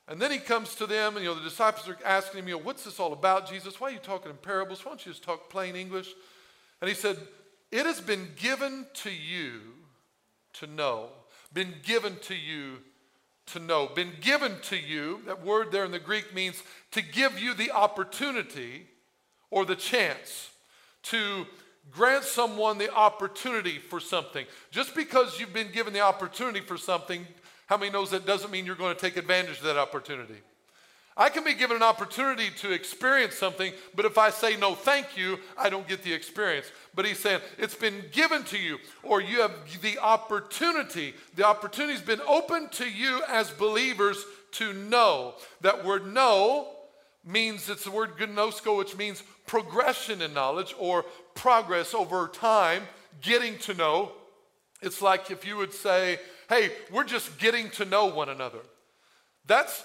And 0.07 0.21
then 0.21 0.31
he 0.31 0.39
comes 0.39 0.75
to 0.75 0.85
them, 0.85 1.15
and 1.15 1.23
you 1.23 1.31
know, 1.31 1.37
the 1.37 1.49
disciples 1.49 1.87
are 1.87 1.97
asking 2.05 2.39
him, 2.39 2.47
you 2.49 2.55
know, 2.55 2.61
what's 2.61 2.83
this 2.83 2.99
all 2.99 3.13
about, 3.13 3.49
Jesus? 3.49 3.79
Why 3.79 3.89
are 3.89 3.91
you 3.91 3.99
talking 3.99 4.29
in 4.29 4.37
parables? 4.37 4.83
Why 4.83 4.91
don't 4.91 5.05
you 5.05 5.11
just 5.11 5.23
talk 5.23 5.49
plain 5.49 5.75
English? 5.75 6.13
And 6.81 6.89
he 6.89 6.95
said, 6.95 7.17
It 7.71 7.85
has 7.85 8.01
been 8.01 8.27
given 8.35 8.87
to 8.95 9.09
you 9.11 9.61
to 10.53 10.67
know, 10.67 11.09
been 11.53 11.75
given 11.83 12.17
to 12.23 12.35
you 12.35 12.79
to 13.47 13.59
know, 13.59 13.87
been 13.87 14.13
given 14.21 14.57
to 14.63 14.77
you. 14.77 15.21
That 15.25 15.45
word 15.45 15.71
there 15.71 15.85
in 15.85 15.91
the 15.91 15.99
Greek 15.99 16.33
means 16.33 16.61
to 16.91 17.01
give 17.01 17.39
you 17.39 17.53
the 17.53 17.71
opportunity 17.71 18.87
or 19.49 19.65
the 19.65 19.75
chance 19.75 20.49
to 21.03 21.45
grant 21.91 22.23
someone 22.23 22.77
the 22.77 22.93
opportunity 22.93 23.77
for 23.77 23.99
something. 23.99 24.45
Just 24.71 24.95
because 24.95 25.39
you've 25.39 25.53
been 25.53 25.71
given 25.71 25.93
the 25.93 26.01
opportunity 26.01 26.61
for 26.61 26.77
something, 26.77 27.25
how 27.67 27.77
many 27.77 27.91
knows 27.91 28.11
that 28.11 28.25
doesn't 28.25 28.51
mean 28.51 28.65
you're 28.65 28.75
going 28.75 28.95
to 28.95 28.99
take 28.99 29.17
advantage 29.17 29.57
of 29.57 29.63
that 29.63 29.77
opportunity? 29.77 30.35
I 31.17 31.29
can 31.29 31.43
be 31.43 31.53
given 31.53 31.75
an 31.75 31.83
opportunity 31.83 32.49
to 32.59 32.71
experience 32.71 33.35
something, 33.35 33.73
but 33.95 34.05
if 34.05 34.17
I 34.17 34.29
say 34.29 34.55
no, 34.55 34.75
thank 34.75 35.17
you, 35.17 35.39
I 35.57 35.69
don't 35.69 35.87
get 35.87 36.03
the 36.03 36.13
experience. 36.13 36.71
But 36.95 37.05
he's 37.05 37.19
saying 37.19 37.41
it's 37.57 37.75
been 37.75 38.05
given 38.11 38.43
to 38.45 38.57
you, 38.57 38.77
or 39.03 39.21
you 39.21 39.41
have 39.41 39.51
the 39.81 39.99
opportunity. 39.99 41.13
The 41.35 41.45
opportunity's 41.45 42.01
been 42.01 42.21
open 42.21 42.69
to 42.69 42.89
you 42.89 43.21
as 43.27 43.51
believers 43.51 44.23
to 44.53 44.73
know. 44.73 45.35
That 45.59 45.85
word 45.85 46.11
know 46.13 46.69
means 47.25 47.69
it's 47.69 47.83
the 47.83 47.91
word 47.91 48.17
gnosko, 48.17 48.77
which 48.77 48.95
means 48.97 49.21
progression 49.45 50.21
in 50.21 50.33
knowledge 50.33 50.73
or 50.79 51.05
progress 51.35 51.93
over 51.93 52.27
time, 52.27 52.83
getting 53.21 53.57
to 53.59 53.73
know. 53.73 54.11
It's 54.81 55.01
like 55.01 55.31
if 55.31 55.45
you 55.45 55.57
would 55.57 55.73
say, 55.73 56.19
hey, 56.49 56.71
we're 56.91 57.03
just 57.03 57.37
getting 57.39 57.69
to 57.71 57.85
know 57.85 58.05
one 58.07 58.29
another. 58.29 58.59
That's, 59.45 59.83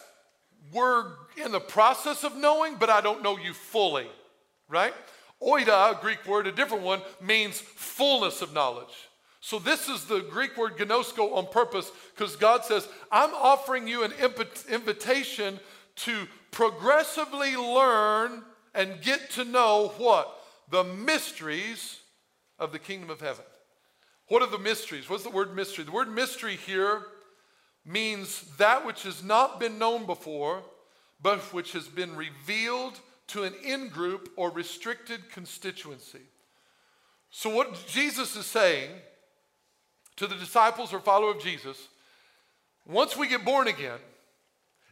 we're 0.73 1.13
in 1.37 1.53
the 1.53 1.61
process 1.61 2.25
of 2.25 2.37
knowing, 2.37 2.77
but 2.77 2.91
I 2.91 3.01
don't 3.01 3.23
know 3.23 3.39
you 3.39 3.53
fully. 3.53 4.09
right? 4.69 4.95
Oida, 5.43 5.97
a 5.97 6.01
Greek 6.01 6.27
word, 6.27 6.47
a 6.47 6.53
different 6.53 6.83
one, 6.83 7.03
means 7.21 7.61
fullness 7.61 8.43
of 8.43 8.53
knowledge. 8.53 9.09
So 9.41 9.59
this 9.59 9.89
is 9.89 10.05
the 10.05 10.21
Greek 10.21 10.57
word 10.57 10.77
gnosko 10.77 11.35
on 11.37 11.47
purpose 11.47 11.93
because 12.15 12.37
God 12.37 12.65
says, 12.65 12.89
I'm 13.13 13.33
offering 13.35 13.87
you 13.87 14.03
an 14.03 14.13
invitation 14.69 15.61
to 15.97 16.27
progressively 16.51 17.55
learn 17.55 18.43
and 18.75 19.01
get 19.03 19.31
to 19.33 19.45
know 19.45 19.93
what? 19.99 20.37
The 20.71 20.85
mysteries 20.85 22.01
of 22.59 22.73
the 22.73 22.79
kingdom 22.79 23.11
of 23.11 23.21
heaven. 23.21 23.45
What 24.29 24.43
are 24.43 24.51
the 24.51 24.59
mysteries? 24.59 25.09
What's 25.09 25.23
the 25.23 25.31
word 25.31 25.55
mystery? 25.55 25.85
The 25.85 25.93
word 25.93 26.13
mystery 26.13 26.57
here 26.57 27.03
means 27.85 28.43
that 28.59 28.85
which 28.85 29.05
has 29.05 29.23
not 29.23 29.61
been 29.61 29.79
known 29.79 30.07
before, 30.07 30.63
but 31.23 31.41
which 31.53 31.73
has 31.73 31.87
been 31.87 32.17
revealed 32.17 32.99
to 33.29 33.45
an 33.45 33.55
in 33.65 33.89
group 33.89 34.31
or 34.37 34.51
restricted 34.51 35.31
constituency. 35.31 36.23
So, 37.31 37.51
what 37.51 37.87
Jesus 37.87 38.35
is 38.37 38.47
saying 38.47 38.91
to 40.17 40.27
the 40.27 40.35
disciples 40.35 40.93
or 40.93 41.01
follower 41.01 41.33
of 41.33 41.41
Jesus, 41.41 41.89
once 42.87 43.17
we 43.17 43.29
get 43.29 43.45
born 43.45 43.69
again, 43.69 43.99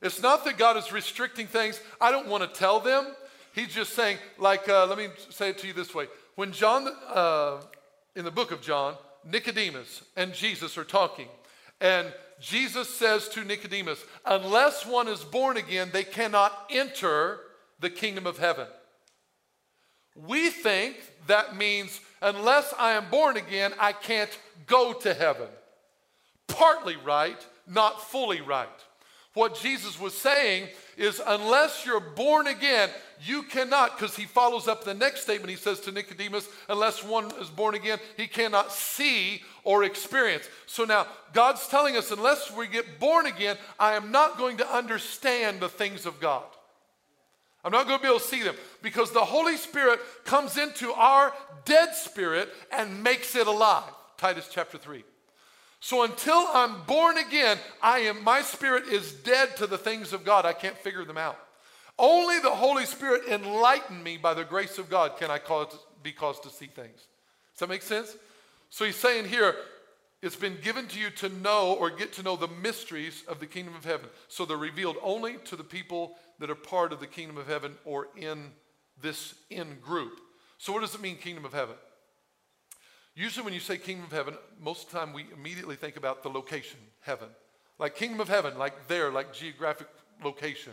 it's 0.02 0.20
not 0.20 0.44
that 0.44 0.58
God 0.58 0.76
is 0.76 0.92
restricting 0.92 1.46
things. 1.46 1.80
I 2.00 2.10
don't 2.10 2.28
want 2.28 2.42
to 2.42 2.58
tell 2.58 2.80
them. 2.80 3.14
He's 3.54 3.72
just 3.72 3.92
saying, 3.92 4.18
like, 4.36 4.68
uh, 4.68 4.86
let 4.86 4.98
me 4.98 5.08
say 5.30 5.50
it 5.50 5.58
to 5.58 5.68
you 5.68 5.72
this 5.72 5.94
way. 5.94 6.08
When 6.34 6.50
John, 6.50 6.88
uh, 7.08 7.60
in 8.16 8.24
the 8.24 8.30
book 8.32 8.50
of 8.50 8.60
John, 8.60 8.96
Nicodemus 9.24 10.02
and 10.16 10.34
Jesus 10.34 10.76
are 10.76 10.84
talking, 10.84 11.28
and 11.80 12.12
Jesus 12.40 12.88
says 12.88 13.28
to 13.28 13.44
Nicodemus, 13.44 14.04
unless 14.26 14.84
one 14.84 15.06
is 15.06 15.22
born 15.22 15.56
again, 15.56 15.90
they 15.92 16.02
cannot 16.02 16.66
enter 16.68 17.38
the 17.78 17.90
kingdom 17.90 18.26
of 18.26 18.38
heaven. 18.38 18.66
We 20.16 20.50
think 20.50 20.96
that 21.28 21.56
means 21.56 22.00
unless 22.20 22.74
I 22.76 22.92
am 22.92 23.08
born 23.08 23.36
again, 23.36 23.72
I 23.78 23.92
can't 23.92 24.36
go 24.66 24.92
to 24.94 25.14
heaven. 25.14 25.48
Partly 26.48 26.96
right, 26.96 27.38
not 27.68 28.02
fully 28.02 28.40
right. 28.40 28.68
What 29.34 29.60
Jesus 29.60 29.98
was 29.98 30.14
saying 30.14 30.68
is, 30.96 31.20
unless 31.26 31.84
you're 31.84 31.98
born 31.98 32.46
again, 32.46 32.88
you 33.26 33.42
cannot, 33.42 33.98
because 33.98 34.14
he 34.14 34.26
follows 34.26 34.68
up 34.68 34.84
the 34.84 34.94
next 34.94 35.22
statement. 35.22 35.50
He 35.50 35.56
says 35.56 35.80
to 35.80 35.92
Nicodemus, 35.92 36.48
unless 36.68 37.02
one 37.02 37.32
is 37.40 37.48
born 37.48 37.74
again, 37.74 37.98
he 38.16 38.28
cannot 38.28 38.70
see 38.70 39.42
or 39.64 39.82
experience. 39.82 40.48
So 40.66 40.84
now, 40.84 41.08
God's 41.32 41.66
telling 41.66 41.96
us, 41.96 42.12
unless 42.12 42.52
we 42.52 42.68
get 42.68 43.00
born 43.00 43.26
again, 43.26 43.56
I 43.78 43.94
am 43.94 44.12
not 44.12 44.38
going 44.38 44.58
to 44.58 44.72
understand 44.72 45.58
the 45.58 45.68
things 45.68 46.06
of 46.06 46.20
God. 46.20 46.44
I'm 47.64 47.72
not 47.72 47.86
going 47.86 47.98
to 47.98 48.02
be 48.02 48.08
able 48.08 48.20
to 48.20 48.24
see 48.24 48.42
them 48.42 48.56
because 48.82 49.10
the 49.10 49.24
Holy 49.24 49.56
Spirit 49.56 49.98
comes 50.24 50.58
into 50.58 50.92
our 50.92 51.32
dead 51.64 51.94
spirit 51.94 52.50
and 52.70 53.02
makes 53.02 53.34
it 53.34 53.46
alive. 53.46 53.90
Titus 54.18 54.48
chapter 54.52 54.78
3. 54.78 55.02
So 55.84 56.02
until 56.02 56.48
I'm 56.54 56.80
born 56.86 57.18
again, 57.18 57.58
I 57.82 57.98
am 57.98 58.24
my 58.24 58.40
spirit 58.40 58.84
is 58.88 59.12
dead 59.12 59.54
to 59.58 59.66
the 59.66 59.76
things 59.76 60.14
of 60.14 60.24
God. 60.24 60.46
I 60.46 60.54
can't 60.54 60.78
figure 60.78 61.04
them 61.04 61.18
out. 61.18 61.38
Only 61.98 62.38
the 62.38 62.48
Holy 62.48 62.86
Spirit 62.86 63.28
enlighten 63.28 64.02
me 64.02 64.16
by 64.16 64.32
the 64.32 64.44
grace 64.44 64.78
of 64.78 64.88
God 64.88 65.18
can 65.18 65.30
I 65.30 65.36
cause, 65.36 65.76
be 66.02 66.10
caused 66.10 66.42
to 66.44 66.48
see 66.48 66.68
things. 66.68 66.96
Does 67.52 67.58
that 67.58 67.68
make 67.68 67.82
sense? 67.82 68.16
So 68.70 68.86
he's 68.86 68.96
saying 68.96 69.26
here, 69.26 69.56
it's 70.22 70.36
been 70.36 70.56
given 70.62 70.86
to 70.86 70.98
you 70.98 71.10
to 71.10 71.28
know 71.28 71.74
or 71.74 71.90
get 71.90 72.14
to 72.14 72.22
know 72.22 72.36
the 72.36 72.48
mysteries 72.48 73.22
of 73.28 73.38
the 73.38 73.46
kingdom 73.46 73.74
of 73.74 73.84
heaven. 73.84 74.08
So 74.28 74.46
they're 74.46 74.56
revealed 74.56 74.96
only 75.02 75.36
to 75.44 75.54
the 75.54 75.64
people 75.64 76.16
that 76.38 76.48
are 76.48 76.54
part 76.54 76.94
of 76.94 77.00
the 77.00 77.06
kingdom 77.06 77.36
of 77.36 77.46
heaven 77.46 77.74
or 77.84 78.08
in 78.16 78.52
this 79.02 79.34
in 79.50 79.80
group. 79.82 80.18
So 80.56 80.72
what 80.72 80.80
does 80.80 80.94
it 80.94 81.02
mean, 81.02 81.18
kingdom 81.18 81.44
of 81.44 81.52
heaven? 81.52 81.76
Usually, 83.16 83.44
when 83.44 83.54
you 83.54 83.60
say 83.60 83.78
kingdom 83.78 84.06
of 84.06 84.12
heaven, 84.12 84.34
most 84.60 84.86
of 84.86 84.92
the 84.92 84.98
time 84.98 85.12
we 85.12 85.26
immediately 85.32 85.76
think 85.76 85.96
about 85.96 86.22
the 86.22 86.28
location, 86.28 86.78
heaven. 87.00 87.28
Like 87.78 87.94
kingdom 87.94 88.20
of 88.20 88.28
heaven, 88.28 88.58
like 88.58 88.88
there, 88.88 89.10
like 89.10 89.32
geographic 89.32 89.88
location. 90.24 90.72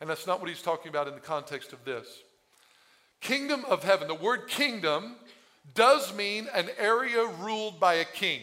And 0.00 0.10
that's 0.10 0.26
not 0.26 0.40
what 0.40 0.48
he's 0.48 0.62
talking 0.62 0.88
about 0.88 1.08
in 1.08 1.14
the 1.14 1.20
context 1.20 1.72
of 1.72 1.84
this. 1.84 2.06
Kingdom 3.20 3.64
of 3.68 3.82
heaven, 3.82 4.08
the 4.08 4.14
word 4.14 4.48
kingdom 4.48 5.16
does 5.74 6.14
mean 6.14 6.48
an 6.54 6.68
area 6.78 7.26
ruled 7.40 7.78
by 7.78 7.94
a 7.94 8.04
king. 8.04 8.40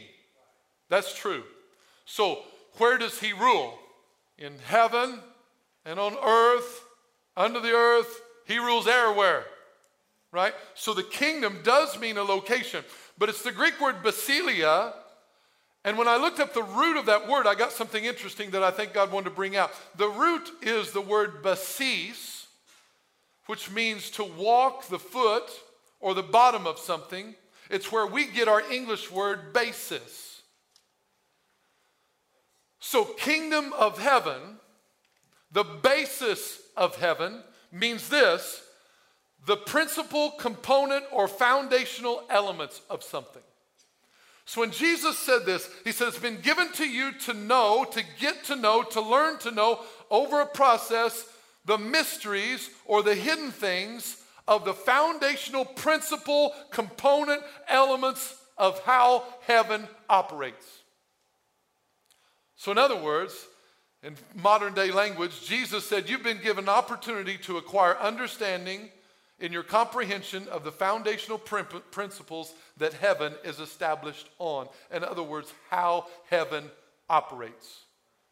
That's 0.90 1.16
true. 1.16 1.44
So, 2.06 2.40
where 2.78 2.98
does 2.98 3.20
he 3.20 3.34
rule? 3.34 3.78
In 4.38 4.54
heaven 4.66 5.20
and 5.86 6.00
on 6.00 6.16
earth, 6.24 6.86
under 7.36 7.60
the 7.60 7.72
earth. 7.72 8.22
He 8.46 8.60
rules 8.60 8.88
everywhere, 8.88 9.46
right? 10.32 10.54
So, 10.76 10.94
the 10.94 11.04
kingdom 11.04 11.60
does 11.64 12.00
mean 12.00 12.18
a 12.18 12.24
location 12.24 12.84
but 13.18 13.30
it's 13.30 13.42
the 13.42 13.52
Greek 13.52 13.80
word 13.80 14.04
basilia. 14.04 14.94
And 15.84 15.98
when 15.98 16.08
I 16.08 16.18
looked 16.18 16.40
up 16.40 16.54
the 16.54 16.64
root 16.64 16.98
of 16.98 17.06
that 17.06 17.28
word, 17.28 17.46
I 17.46 17.56
got 17.56 17.72
something 17.72 18.04
interesting 18.04 18.52
that 18.52 18.64
I 18.64 18.72
think 18.72 18.94
God 18.94 19.12
wanted 19.12 19.26
to 19.26 19.36
bring 19.36 19.56
out. 19.56 19.72
The 19.98 20.10
root 20.10 20.50
is 20.62 20.92
the 20.92 21.02
word 21.02 21.44
basis, 21.44 22.48
which 23.46 23.70
means 23.70 24.10
to 24.12 24.24
walk 24.24 24.88
the 24.88 25.00
foot 25.00 25.50
or 26.00 26.14
the 26.14 26.24
bottom 26.24 26.66
of 26.66 26.80
something. 26.80 27.36
It's 27.70 27.92
where 27.92 28.08
we 28.08 28.26
get 28.26 28.48
our 28.48 28.62
English 28.72 29.12
word 29.12 29.54
basis. 29.54 30.42
So, 32.80 33.06
kingdom 33.06 33.74
of 33.74 33.98
heaven, 33.98 34.60
the 35.52 35.64
basis 35.64 36.62
of 36.78 36.96
heaven, 36.98 37.44
means 37.72 38.10
this 38.10 38.65
the 39.46 39.58
principal 39.58 40.32
component 40.32 41.06
or 41.12 41.28
foundational 41.28 42.24
elements 42.30 42.82
of 42.90 43.04
something. 43.04 43.42
So 44.46 44.62
when 44.62 44.72
Jesus 44.72 45.18
said 45.18 45.46
this, 45.46 45.70
he 45.84 45.92
said, 45.92 46.10
It's 46.10 46.20
been 46.20 46.42
given 46.42 46.72
to 46.74 46.88
you 46.88 47.12
to 47.26 47.34
know, 47.34 47.86
to 47.92 48.04
get 48.20 48.44
to 48.46 48.56
know, 48.56 48.84
to 48.84 49.02
learn 49.02 49.40
to 49.40 49.52
know 49.52 49.80
over 50.10 50.42
a 50.42 50.46
process 50.46 51.26
the 51.66 51.78
mysteries 51.78 52.70
or 52.86 53.02
the 53.02 53.16
hidden 53.16 53.52
things 53.52 54.18
of 54.48 54.66
the 54.66 54.74
foundational 54.74 55.66
principal 55.66 56.54
component 56.70 57.42
elements 57.68 58.36
of 58.58 58.80
how 58.84 59.24
heaven 59.42 59.88
operates. 60.08 60.84
So, 62.56 62.72
in 62.72 62.78
other 62.78 62.96
words, 62.96 63.48
in 64.04 64.16
modern 64.36 64.76
day 64.76 64.92
language, 64.92 65.46
Jesus 65.46 65.86
said, 65.86 66.08
You've 66.08 66.24
been 66.24 66.42
given 66.42 66.70
opportunity 66.70 67.38
to 67.40 67.58
acquire 67.58 67.98
understanding 67.98 68.90
in 69.40 69.52
your 69.52 69.64
comprehension 69.64 70.48
of 70.50 70.64
the 70.64 70.72
foundational 70.72 71.38
principles 71.38 72.54
that 72.78 72.94
heaven 72.94 73.34
is 73.44 73.60
established 73.60 74.30
on. 74.40 74.68
In 74.94 75.04
other 75.04 75.24
words, 75.24 75.54
how 75.70 76.08
heaven 76.30 76.72
operates. 77.10 77.82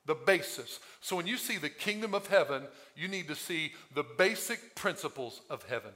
The 0.05 0.15
basis. 0.15 0.79
So 1.01 1.15
when 1.15 1.27
you 1.27 1.37
see 1.37 1.57
the 1.57 1.69
kingdom 1.69 2.13
of 2.13 2.27
heaven, 2.27 2.63
you 2.95 3.07
need 3.07 3.27
to 3.29 3.35
see 3.35 3.73
the 3.93 4.03
basic 4.17 4.75
principles 4.75 5.41
of 5.49 5.63
heaven. 5.63 5.91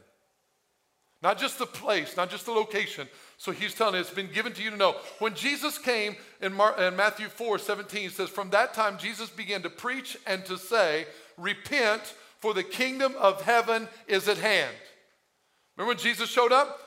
Not 1.22 1.40
just 1.40 1.58
the 1.58 1.66
place, 1.66 2.16
not 2.16 2.30
just 2.30 2.46
the 2.46 2.52
location. 2.52 3.08
So 3.38 3.52
he's 3.52 3.74
telling 3.74 3.96
it's 3.96 4.10
been 4.10 4.32
given 4.32 4.54
to 4.54 4.64
you 4.64 4.70
to 4.70 4.78
know. 4.78 4.96
When 5.20 5.34
Jesus 5.34 5.78
came 5.78 6.16
in, 6.42 6.54
Mar- 6.54 6.80
in 6.80 6.96
Matthew 6.96 7.28
4 7.28 7.58
17, 7.58 8.02
he 8.02 8.10
says, 8.10 8.30
From 8.30 8.52
that 8.52 8.74
time 8.74 8.98
Jesus 9.00 9.30
began 9.30 9.64
to 9.64 9.70
preach 9.70 10.18
and 10.28 10.46
to 10.46 10.58
say, 10.58 11.08
Repent, 11.38 12.14
for 12.40 12.54
the 12.54 12.64
kingdom 12.64 13.16
of 13.18 13.42
heaven 13.42 13.88
is 14.08 14.28
at 14.28 14.38
hand. 14.38 14.76
Remember 15.78 15.92
when 15.92 16.04
Jesus 16.04 16.30
showed 16.30 16.52
up? 16.52 16.80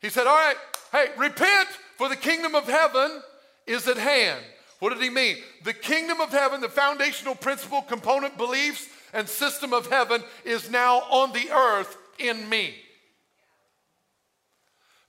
He 0.00 0.08
said, 0.08 0.26
All 0.26 0.36
right, 0.36 0.56
hey, 0.90 1.06
repent, 1.16 1.68
for 1.96 2.08
the 2.08 2.16
kingdom 2.16 2.54
of 2.54 2.64
heaven 2.64 3.22
is 3.66 3.86
at 3.86 3.96
hand. 3.96 4.42
What 4.80 4.92
did 4.92 5.02
he 5.02 5.10
mean? 5.10 5.36
The 5.62 5.72
kingdom 5.72 6.20
of 6.20 6.30
heaven, 6.30 6.60
the 6.60 6.68
foundational 6.68 7.36
principle, 7.36 7.82
component, 7.82 8.36
beliefs, 8.36 8.88
and 9.12 9.28
system 9.28 9.72
of 9.72 9.86
heaven 9.86 10.24
is 10.44 10.70
now 10.70 11.02
on 11.02 11.32
the 11.32 11.50
earth 11.50 11.96
in 12.18 12.48
me. 12.48 12.74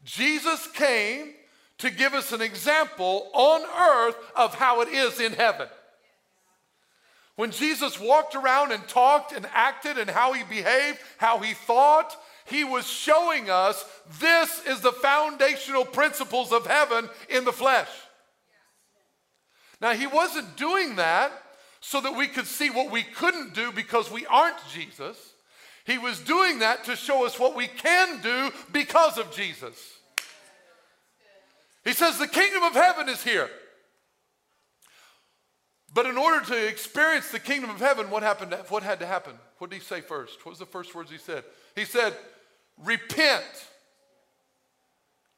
Jesus 0.04 0.68
came 0.74 1.34
to 1.80 1.90
give 1.90 2.13
us 2.13 2.32
an 2.32 2.42
example 2.42 3.30
on 3.34 3.62
earth 3.62 4.16
of 4.36 4.54
how 4.54 4.82
it 4.82 4.90
is 4.90 5.20
in 5.20 5.34
heaven. 5.34 5.68
When 7.36 7.50
Jesus 7.50 8.00
walked 8.00 8.36
around 8.36 8.74
and 8.74 8.88
talked 8.88 9.32
and 9.32 9.48
acted 9.54 9.98
and 9.98 10.10
how 10.10 10.34
he 10.34 10.44
behaved, 10.44 11.00
how 11.18 11.40
he 11.40 11.54
thought, 11.54 12.16
he 12.46 12.64
was 12.64 12.88
showing 12.88 13.50
us 13.50 13.86
this 14.20 14.66
is 14.66 14.82
the 14.82 14.92
foundational 14.92 15.86
principles 15.86 16.52
of 16.52 16.66
heaven 16.66 17.10
in 17.30 17.46
the 17.46 17.52
flesh. 17.52 17.90
Now, 19.82 19.94
he 19.94 20.08
wasn't 20.08 20.56
doing 20.56 20.96
that 20.96 21.32
so 21.82 22.00
that 22.02 22.16
we 22.16 22.28
could 22.28 22.48
see 22.48 22.70
what 22.70 22.92
we 22.92 23.04
couldn't 23.04 23.54
do 23.54 23.72
because 23.72 24.10
we 24.10 24.26
aren't 24.28 24.58
Jesus. 24.72 25.18
He 25.86 25.98
was 25.98 26.20
doing 26.20 26.60
that 26.60 26.86
to 26.86 26.96
show 26.96 27.26
us 27.26 27.38
what 27.38 27.56
we 27.56 27.68
can 27.68 28.22
do 28.22 28.52
because 28.72 29.18
of 29.18 29.34
Jesus. 29.36 29.78
He 31.84 31.92
says, 31.92 32.18
The 32.18 32.28
kingdom 32.28 32.64
of 32.64 32.74
heaven 32.74 33.10
is 33.10 33.24
here. 33.24 33.50
But 35.94 36.06
in 36.08 36.18
order 36.18 36.44
to 36.46 36.68
experience 36.68 37.30
the 37.30 37.40
kingdom 37.40 37.70
of 37.70 37.80
heaven, 37.80 38.10
what 38.10 38.24
happened? 38.24 38.56
What 38.70 38.82
had 38.82 39.00
to 39.02 39.06
happen? 39.06 39.34
What 39.60 39.70
did 39.70 39.78
he 39.78 39.84
say 39.84 40.02
first? 40.02 40.44
What 40.46 40.52
was 40.52 40.60
the 40.60 40.66
first 40.66 40.96
words 40.96 41.12
he 41.12 41.18
said? 41.18 41.44
He 41.76 41.86
said, 41.86 42.16
repent. 42.77 43.44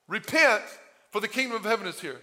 Repent, 0.08 0.64
for 1.12 1.20
the 1.20 1.28
kingdom 1.28 1.58
of 1.58 1.64
heaven 1.64 1.88
is 1.88 2.00
here. 2.00 2.20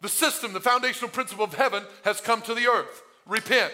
The 0.00 0.08
system, 0.08 0.52
the 0.52 0.60
foundational 0.60 1.10
principle 1.10 1.44
of 1.44 1.54
heaven 1.54 1.84
has 2.04 2.20
come 2.20 2.42
to 2.42 2.54
the 2.54 2.66
earth. 2.66 3.02
Repent. 3.26 3.72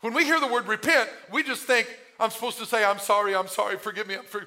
When 0.00 0.14
we 0.14 0.24
hear 0.24 0.40
the 0.40 0.46
word 0.46 0.66
repent, 0.66 1.08
we 1.32 1.42
just 1.42 1.62
think, 1.62 1.88
I'm 2.20 2.30
supposed 2.30 2.58
to 2.58 2.66
say, 2.66 2.84
I'm 2.84 2.98
sorry, 2.98 3.34
I'm 3.34 3.48
sorry, 3.48 3.76
forgive 3.76 4.06
me. 4.06 4.16
For... 4.26 4.46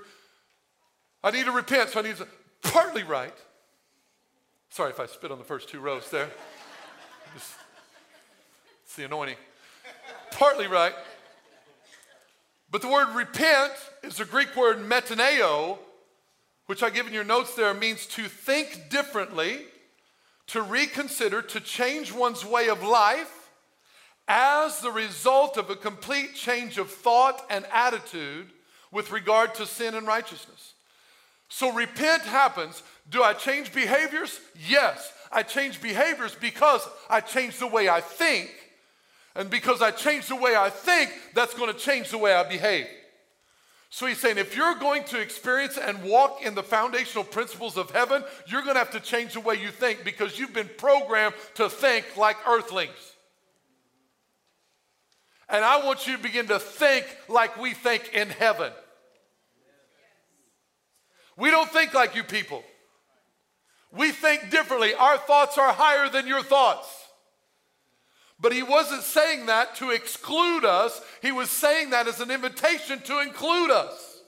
I 1.23 1.31
need 1.31 1.45
to 1.45 1.51
repent, 1.51 1.89
so 1.89 1.99
I 1.99 2.03
need 2.03 2.17
to. 2.17 2.27
Partly 2.61 3.03
right. 3.03 3.33
Sorry 4.69 4.91
if 4.91 4.99
I 4.99 5.05
spit 5.05 5.31
on 5.31 5.37
the 5.37 5.43
first 5.43 5.69
two 5.69 5.79
rows 5.79 6.09
there. 6.09 6.29
It's 8.89 8.95
the 8.95 9.05
anointing. 9.05 9.35
Partly 10.31 10.65
right. 10.65 10.93
But 12.71 12.81
the 12.81 12.87
word 12.87 13.15
repent 13.15 13.73
is 14.03 14.17
the 14.17 14.25
Greek 14.25 14.55
word 14.55 14.77
metaneo, 14.77 15.77
which 16.67 16.83
I 16.83 16.89
give 16.89 17.07
in 17.07 17.13
your 17.13 17.23
notes 17.23 17.55
there, 17.55 17.73
means 17.73 18.05
to 18.07 18.27
think 18.27 18.89
differently, 18.89 19.65
to 20.47 20.61
reconsider, 20.61 21.41
to 21.41 21.59
change 21.59 22.11
one's 22.11 22.45
way 22.45 22.69
of 22.69 22.83
life 22.83 23.49
as 24.27 24.79
the 24.81 24.91
result 24.91 25.57
of 25.57 25.71
a 25.71 25.75
complete 25.75 26.35
change 26.35 26.77
of 26.77 26.91
thought 26.91 27.43
and 27.49 27.65
attitude 27.73 28.51
with 28.91 29.11
regard 29.11 29.55
to 29.55 29.65
sin 29.65 29.95
and 29.95 30.05
righteousness. 30.05 30.73
So 31.49 31.71
repent 31.73 32.21
happens. 32.21 32.83
Do 33.09 33.23
I 33.23 33.33
change 33.33 33.73
behaviors? 33.73 34.39
Yes. 34.67 35.11
I 35.31 35.41
change 35.41 35.81
behaviors 35.81 36.35
because 36.35 36.87
I 37.09 37.21
change 37.21 37.57
the 37.57 37.67
way 37.67 37.89
I 37.89 38.01
think. 38.01 38.51
And 39.35 39.49
because 39.49 39.81
I 39.81 39.91
change 39.91 40.27
the 40.27 40.35
way 40.35 40.55
I 40.55 40.69
think, 40.69 41.11
that's 41.33 41.53
going 41.53 41.71
to 41.71 41.79
change 41.79 42.09
the 42.09 42.17
way 42.17 42.33
I 42.33 42.47
behave. 42.47 42.87
So 43.91 44.05
he's 44.05 44.19
saying 44.19 44.37
if 44.37 44.55
you're 44.55 44.75
going 44.75 45.03
to 45.05 45.19
experience 45.19 45.77
and 45.77 46.03
walk 46.03 46.43
in 46.43 46.53
the 46.53 46.63
foundational 46.63 47.23
principles 47.23 47.77
of 47.77 47.89
heaven, 47.91 48.23
you're 48.47 48.61
going 48.61 48.75
to 48.75 48.79
have 48.79 48.91
to 48.91 48.99
change 48.99 49.33
the 49.33 49.39
way 49.39 49.55
you 49.55 49.69
think 49.69 50.03
because 50.03 50.37
you've 50.37 50.53
been 50.53 50.69
programmed 50.77 51.33
to 51.55 51.69
think 51.69 52.05
like 52.15 52.37
earthlings. 52.47 53.15
And 55.49 55.65
I 55.65 55.83
want 55.83 56.05
you 56.05 56.15
to 56.15 56.21
begin 56.21 56.47
to 56.47 56.59
think 56.59 57.05
like 57.27 57.57
we 57.57 57.73
think 57.73 58.13
in 58.13 58.29
heaven. 58.29 58.71
We 61.35 61.49
don't 61.49 61.69
think 61.71 61.93
like 61.95 62.15
you 62.15 62.23
people. 62.23 62.63
We 63.91 64.11
think 64.11 64.51
differently. 64.51 64.93
Our 64.93 65.17
thoughts 65.17 65.57
are 65.57 65.73
higher 65.73 66.09
than 66.09 66.27
your 66.27 66.43
thoughts. 66.43 66.98
But 68.41 68.53
he 68.53 68.63
wasn't 68.63 69.03
saying 69.03 69.47
that 69.47 69.75
to 69.75 69.91
exclude 69.91 70.63
us, 70.63 71.01
he 71.21 71.31
was 71.31 71.49
saying 71.49 71.89
that 71.89 72.07
as 72.07 72.21
an 72.21 72.31
invitation 72.31 72.99
to 73.01 73.19
include 73.19 73.69
us. 73.69 74.21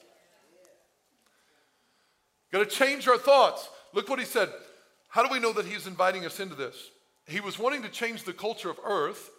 Got 2.52 2.60
to 2.60 2.66
change 2.66 3.08
our 3.08 3.18
thoughts. 3.18 3.70
Look 3.94 4.10
what 4.10 4.20
he 4.20 4.26
said. 4.26 4.50
How 5.08 5.24
do 5.24 5.32
we 5.32 5.40
know 5.40 5.54
that 5.54 5.66
he's 5.66 5.88
inviting 5.88 6.26
us 6.26 6.40
into 6.40 6.56
this? 6.56 6.76
He 7.26 7.40
was 7.40 7.58
wanting 7.58 7.84
to 7.84 7.90
change 7.90 8.24
the 8.24 8.34
culture 8.34 8.70
of 8.70 8.80
earth. 8.86 9.30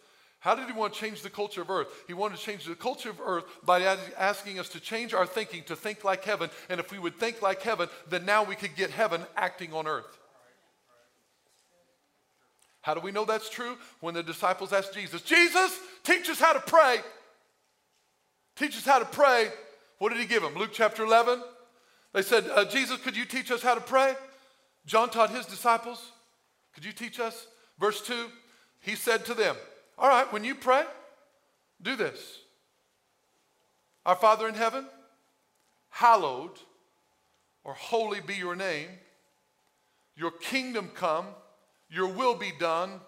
How 0.40 0.54
did 0.54 0.66
he 0.66 0.72
want 0.72 0.94
to 0.94 0.98
change 1.00 1.20
the 1.20 1.30
culture 1.30 1.62
of 1.62 1.70
earth? 1.70 1.88
He 2.06 2.14
wanted 2.14 2.38
to 2.38 2.42
change 2.42 2.64
the 2.64 2.74
culture 2.74 3.10
of 3.10 3.20
earth 3.20 3.44
by 3.64 3.82
asking 4.18 4.58
us 4.58 4.70
to 4.70 4.80
change 4.80 5.12
our 5.12 5.26
thinking 5.26 5.62
to 5.64 5.76
think 5.76 6.02
like 6.02 6.24
heaven. 6.24 6.50
And 6.68 6.80
if 6.80 6.90
we 6.90 6.98
would 6.98 7.18
think 7.18 7.42
like 7.42 7.62
heaven, 7.62 7.88
then 8.08 8.24
now 8.24 8.42
we 8.42 8.56
could 8.56 8.74
get 8.74 8.90
heaven 8.90 9.22
acting 9.36 9.72
on 9.72 9.86
earth. 9.86 10.18
How 12.82 12.94
do 12.94 13.00
we 13.00 13.12
know 13.12 13.24
that's 13.24 13.48
true? 13.48 13.76
When 14.00 14.14
the 14.14 14.22
disciples 14.22 14.72
asked 14.72 14.92
Jesus, 14.92 15.22
Jesus, 15.22 15.78
teach 16.02 16.28
us 16.28 16.38
how 16.38 16.52
to 16.52 16.60
pray. 16.60 16.98
Teach 18.56 18.76
us 18.76 18.84
how 18.84 18.98
to 18.98 19.04
pray. 19.04 19.48
What 19.98 20.10
did 20.10 20.20
he 20.20 20.26
give 20.26 20.42
them? 20.42 20.54
Luke 20.56 20.70
chapter 20.72 21.04
11. 21.04 21.42
They 22.12 22.22
said, 22.22 22.44
uh, 22.54 22.64
Jesus, 22.64 23.00
could 23.00 23.16
you 23.16 23.24
teach 23.24 23.50
us 23.50 23.62
how 23.62 23.74
to 23.74 23.80
pray? 23.80 24.14
John 24.84 25.10
taught 25.10 25.30
his 25.30 25.46
disciples, 25.46 26.10
Could 26.74 26.84
you 26.84 26.92
teach 26.92 27.20
us? 27.20 27.46
Verse 27.78 28.00
2, 28.02 28.26
he 28.80 28.96
said 28.96 29.24
to 29.26 29.34
them, 29.34 29.56
All 29.96 30.08
right, 30.08 30.30
when 30.32 30.44
you 30.44 30.54
pray, 30.54 30.84
do 31.80 31.96
this. 31.96 32.38
Our 34.04 34.16
Father 34.16 34.48
in 34.48 34.54
heaven, 34.54 34.86
hallowed 35.88 36.58
or 37.64 37.74
holy 37.74 38.20
be 38.20 38.34
your 38.34 38.56
name. 38.56 38.88
Your 40.16 40.32
kingdom 40.32 40.90
come 40.94 41.26
your 41.92 42.08
will 42.08 42.34
be 42.34 42.52
done 42.58 43.00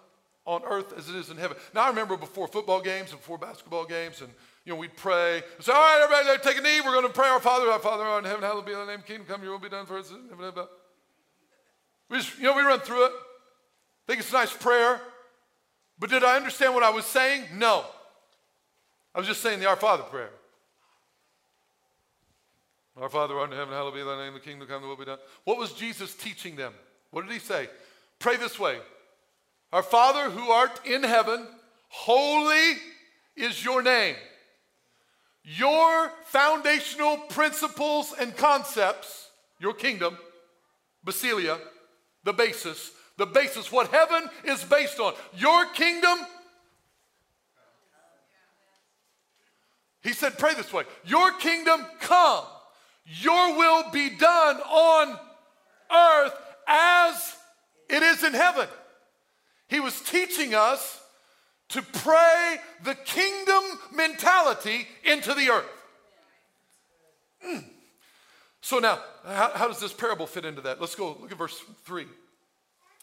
on 0.45 0.61
earth 0.63 0.93
as 0.95 1.09
it 1.09 1.15
is 1.15 1.31
in 1.31 1.37
heaven. 1.37 1.57
Now, 1.73 1.85
I 1.85 1.89
remember 1.89 2.15
before 2.15 2.47
football 2.47 2.79
games 2.79 3.09
and 3.09 3.19
before 3.19 3.39
basketball 3.39 3.85
games, 3.85 4.21
and 4.21 4.29
you 4.63 4.73
know, 4.73 4.79
we'd 4.79 4.95
pray. 4.95 5.41
Say, 5.59 5.71
all 5.71 5.79
right, 5.79 6.01
everybody, 6.03 6.39
take 6.43 6.57
a 6.57 6.61
knee. 6.61 6.81
We're 6.81 6.93
going 6.93 7.07
to 7.07 7.13
pray 7.13 7.27
our 7.27 7.39
Father, 7.39 7.69
our 7.69 7.79
Father, 7.79 8.03
in 8.19 8.25
heaven, 8.25 8.43
hallowed 8.43 8.65
be 8.65 8.73
thy 8.73 8.85
name, 8.85 9.01
kingdom 9.05 9.25
come, 9.27 9.41
your 9.41 9.53
will 9.53 9.59
be 9.59 9.69
done 9.69 9.85
for 9.85 9.97
us. 9.97 10.11
We 12.09 12.17
just, 12.17 12.37
you 12.37 12.43
know, 12.43 12.55
we 12.55 12.61
run 12.61 12.79
through 12.79 13.05
it. 13.05 13.11
Think 14.07 14.19
it's 14.19 14.29
a 14.29 14.33
nice 14.33 14.53
prayer. 14.53 15.01
But 15.97 16.11
did 16.11 16.23
I 16.23 16.35
understand 16.35 16.75
what 16.75 16.83
I 16.83 16.91
was 16.91 17.05
saying? 17.05 17.45
No. 17.55 17.83
I 19.15 19.19
was 19.19 19.27
just 19.27 19.41
saying 19.41 19.59
the 19.59 19.67
Our 19.67 19.75
Father 19.75 20.03
prayer. 20.03 20.29
Our 22.97 23.09
Father, 23.09 23.37
art 23.37 23.51
in 23.51 23.57
heaven, 23.57 23.73
hallowed 23.73 23.95
be 23.95 24.03
thy 24.03 24.25
name, 24.25 24.33
the 24.33 24.39
kingdom 24.39 24.67
come, 24.67 24.81
the 24.81 24.87
will 24.87 24.95
be 24.95 25.05
done. 25.05 25.17
What 25.43 25.57
was 25.57 25.73
Jesus 25.73 26.13
teaching 26.13 26.55
them? 26.55 26.73
What 27.11 27.25
did 27.25 27.33
he 27.33 27.39
say? 27.39 27.67
Pray 28.25 28.37
this 28.37 28.57
way 28.57 28.79
Our 29.71 29.83
Father 29.83 30.31
who 30.31 30.49
art 30.49 30.83
in 30.83 31.03
heaven, 31.03 31.45
holy 31.89 32.79
is 33.35 33.63
your 33.63 33.83
name. 33.83 34.15
Your 35.43 36.11
foundational 36.23 37.17
principles 37.17 38.15
and 38.19 38.35
concepts, 38.35 39.29
your 39.59 39.73
kingdom, 39.73 40.17
Basilia, 41.05 41.59
the 42.23 42.33
basis, 42.33 42.89
the 43.17 43.27
basis, 43.27 43.71
what 43.71 43.89
heaven 43.89 44.27
is 44.43 44.63
based 44.63 44.99
on. 44.99 45.13
Your 45.37 45.67
kingdom, 45.73 46.17
he 50.01 50.13
said, 50.13 50.39
pray 50.39 50.55
this 50.55 50.73
way 50.73 50.85
Your 51.05 51.31
kingdom 51.33 51.85
come, 51.99 52.43
your 53.05 53.55
will 53.55 53.91
be 53.91 54.09
done 54.17 54.55
on 54.61 55.19
earth 55.93 56.33
as 56.67 57.35
it 57.89 58.03
is 58.03 58.23
in 58.23 58.33
heaven. 58.33 58.67
He 59.67 59.79
was 59.79 59.99
teaching 60.01 60.53
us 60.53 61.01
to 61.69 61.81
pray 61.81 62.57
the 62.83 62.95
kingdom 62.95 63.63
mentality 63.93 64.87
into 65.03 65.33
the 65.33 65.49
earth. 65.49 65.65
Mm. 67.45 67.63
So 68.61 68.79
now, 68.79 68.99
how, 69.23 69.51
how, 69.53 69.67
does 69.67 69.79
this 69.79 69.93
parable 69.93 70.27
fit 70.27 70.45
into 70.45 70.61
that? 70.61 70.79
Let's 70.79 70.95
go 70.95 71.17
look 71.19 71.31
at 71.31 71.37
verse 71.37 71.59
3. 71.85 72.05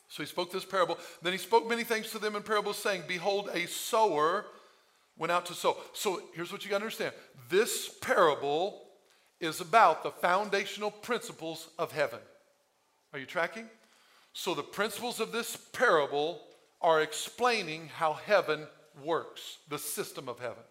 So 0.08 0.22
he 0.22 0.26
spoke 0.26 0.52
this 0.52 0.64
parable. 0.64 0.98
Then 1.22 1.32
he 1.32 1.38
spoke 1.38 1.68
many 1.68 1.84
things 1.84 2.10
to 2.10 2.18
them 2.18 2.36
in 2.36 2.42
parables, 2.42 2.78
saying, 2.78 3.02
Behold, 3.08 3.48
a 3.52 3.66
sower 3.66 4.46
went 5.16 5.30
out 5.32 5.46
to 5.46 5.54
sow. 5.54 5.76
So 5.92 6.22
here's 6.34 6.52
what 6.52 6.64
you 6.64 6.70
got 6.70 6.78
to 6.78 6.84
understand 6.84 7.14
this 7.48 7.88
parable 8.00 8.82
is 9.40 9.60
about 9.60 10.02
the 10.02 10.10
foundational 10.10 10.90
principles 10.90 11.68
of 11.78 11.92
heaven. 11.92 12.20
Are 13.12 13.18
you 13.18 13.26
tracking? 13.26 13.68
So, 14.32 14.54
the 14.54 14.62
principles 14.62 15.20
of 15.20 15.32
this 15.32 15.56
parable 15.72 16.40
are 16.80 17.02
explaining 17.02 17.88
how 17.94 18.14
heaven 18.14 18.66
works, 19.04 19.58
the 19.68 19.78
system 19.78 20.28
of 20.28 20.38
heaven. 20.38 20.62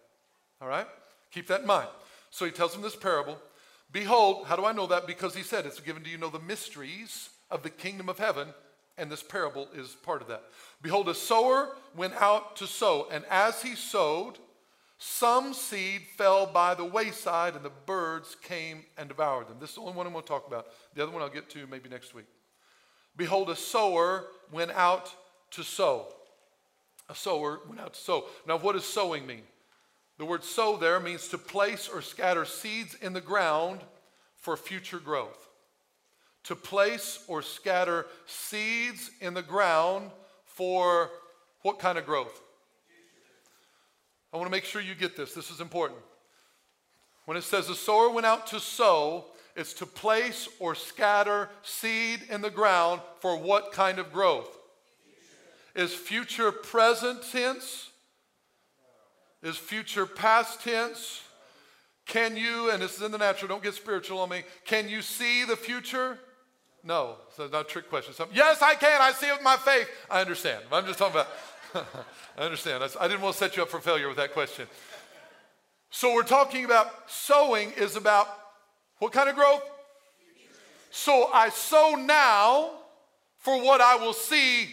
All 0.60 0.68
right? 0.68 0.86
Keep 1.30 1.46
that 1.48 1.62
in 1.62 1.66
mind. 1.66 1.88
So, 2.30 2.44
he 2.44 2.50
tells 2.50 2.72
them 2.72 2.82
this 2.82 2.96
parable. 2.96 3.38
Behold, 3.92 4.46
how 4.46 4.56
do 4.56 4.64
I 4.64 4.72
know 4.72 4.86
that? 4.86 5.06
Because 5.06 5.34
he 5.34 5.42
said 5.42 5.66
it's 5.66 5.80
given 5.80 6.02
to 6.02 6.10
you 6.10 6.18
know 6.18 6.30
the 6.30 6.40
mysteries 6.40 7.28
of 7.50 7.62
the 7.62 7.70
kingdom 7.70 8.08
of 8.08 8.18
heaven, 8.18 8.48
and 8.98 9.10
this 9.10 9.22
parable 9.22 9.68
is 9.74 9.90
part 10.02 10.22
of 10.22 10.28
that. 10.28 10.42
Behold, 10.80 11.08
a 11.08 11.14
sower 11.14 11.74
went 11.94 12.14
out 12.14 12.56
to 12.56 12.66
sow, 12.66 13.06
and 13.12 13.24
as 13.30 13.62
he 13.62 13.74
sowed, 13.74 14.38
some 14.98 15.52
seed 15.52 16.02
fell 16.16 16.46
by 16.46 16.74
the 16.74 16.84
wayside, 16.84 17.54
and 17.54 17.64
the 17.64 17.70
birds 17.70 18.36
came 18.42 18.84
and 18.96 19.08
devoured 19.08 19.48
them. 19.48 19.56
This 19.60 19.70
is 19.70 19.74
the 19.76 19.82
only 19.82 19.94
one 19.94 20.06
I'm 20.06 20.12
going 20.12 20.22
to 20.22 20.28
talk 20.28 20.46
about. 20.46 20.68
The 20.94 21.02
other 21.02 21.12
one 21.12 21.22
I'll 21.22 21.28
get 21.28 21.50
to 21.50 21.66
maybe 21.66 21.88
next 21.88 22.14
week. 22.14 22.26
Behold, 23.16 23.50
a 23.50 23.56
sower 23.56 24.26
went 24.50 24.70
out 24.70 25.12
to 25.52 25.62
sow. 25.62 26.06
A 27.08 27.14
sower 27.14 27.60
went 27.68 27.80
out 27.80 27.94
to 27.94 28.00
sow. 28.00 28.24
Now, 28.46 28.58
what 28.58 28.72
does 28.72 28.84
sowing 28.84 29.26
mean? 29.26 29.42
The 30.18 30.24
word 30.24 30.44
sow 30.44 30.76
there 30.76 31.00
means 31.00 31.28
to 31.28 31.38
place 31.38 31.88
or 31.88 32.00
scatter 32.00 32.44
seeds 32.44 32.94
in 32.94 33.12
the 33.12 33.20
ground 33.20 33.80
for 34.36 34.56
future 34.56 34.98
growth. 34.98 35.48
To 36.44 36.56
place 36.56 37.24
or 37.28 37.42
scatter 37.42 38.06
seeds 38.26 39.10
in 39.20 39.34
the 39.34 39.42
ground 39.42 40.10
for 40.44 41.10
what 41.62 41.78
kind 41.78 41.98
of 41.98 42.06
growth? 42.06 42.40
I 44.32 44.36
want 44.36 44.46
to 44.46 44.50
make 44.50 44.64
sure 44.64 44.80
you 44.80 44.94
get 44.94 45.16
this. 45.16 45.34
This 45.34 45.50
is 45.50 45.60
important. 45.60 46.00
When 47.26 47.36
it 47.36 47.44
says 47.44 47.68
the 47.68 47.74
sower 47.74 48.10
went 48.10 48.26
out 48.26 48.46
to 48.48 48.60
sow, 48.60 49.26
it's 49.54 49.72
to 49.74 49.86
place 49.86 50.48
or 50.58 50.74
scatter 50.74 51.48
seed 51.62 52.20
in 52.30 52.40
the 52.40 52.50
ground 52.50 53.00
for 53.20 53.36
what 53.36 53.72
kind 53.72 53.98
of 53.98 54.12
growth? 54.12 54.48
Future. 55.74 55.84
Is 55.84 55.94
future 55.94 56.52
present 56.52 57.22
tense? 57.30 57.90
Is 59.42 59.56
future 59.56 60.06
past 60.06 60.62
tense? 60.62 61.22
Can 62.06 62.36
you, 62.36 62.70
and 62.70 62.82
this 62.82 62.96
is 62.96 63.02
in 63.02 63.12
the 63.12 63.18
natural, 63.18 63.48
don't 63.48 63.62
get 63.62 63.74
spiritual 63.74 64.18
on 64.18 64.28
me, 64.28 64.42
can 64.64 64.88
you 64.88 65.02
see 65.02 65.44
the 65.44 65.56
future? 65.56 66.18
No. 66.84 67.16
So 67.36 67.46
not 67.46 67.66
a 67.66 67.68
trick 67.68 67.88
question. 67.88 68.14
Yes, 68.32 68.60
I 68.60 68.74
can. 68.74 69.00
I 69.00 69.12
see 69.12 69.26
it 69.26 69.34
with 69.34 69.42
my 69.42 69.56
faith. 69.56 69.88
I 70.10 70.20
understand. 70.20 70.64
I'm 70.72 70.86
just 70.86 70.98
talking 70.98 71.20
about, 71.20 71.28
I 72.38 72.42
understand. 72.42 72.82
I 73.00 73.08
didn't 73.08 73.20
want 73.20 73.34
to 73.34 73.38
set 73.38 73.56
you 73.56 73.62
up 73.62 73.68
for 73.68 73.80
failure 73.80 74.08
with 74.08 74.16
that 74.16 74.32
question. 74.32 74.66
So 75.90 76.14
we're 76.14 76.22
talking 76.22 76.64
about 76.64 76.88
sowing 77.06 77.70
is 77.72 77.96
about 77.96 78.26
what 79.02 79.10
kind 79.10 79.28
of 79.28 79.34
growth? 79.34 79.68
So 80.92 81.28
I 81.34 81.48
sow 81.48 81.96
now 81.96 82.70
for 83.38 83.60
what 83.60 83.80
I 83.80 83.96
will 83.96 84.12
see. 84.12 84.68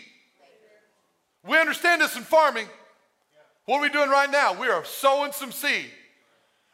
We 1.44 1.58
understand 1.58 2.02
this 2.02 2.16
in 2.16 2.22
farming. 2.22 2.68
What 3.66 3.80
are 3.80 3.82
we 3.82 3.90
doing 3.90 4.12
right 4.12 4.30
now? 4.30 4.54
We 4.54 4.68
are 4.68 4.86
sowing 4.86 5.32
some 5.32 5.52
seed. 5.52 5.88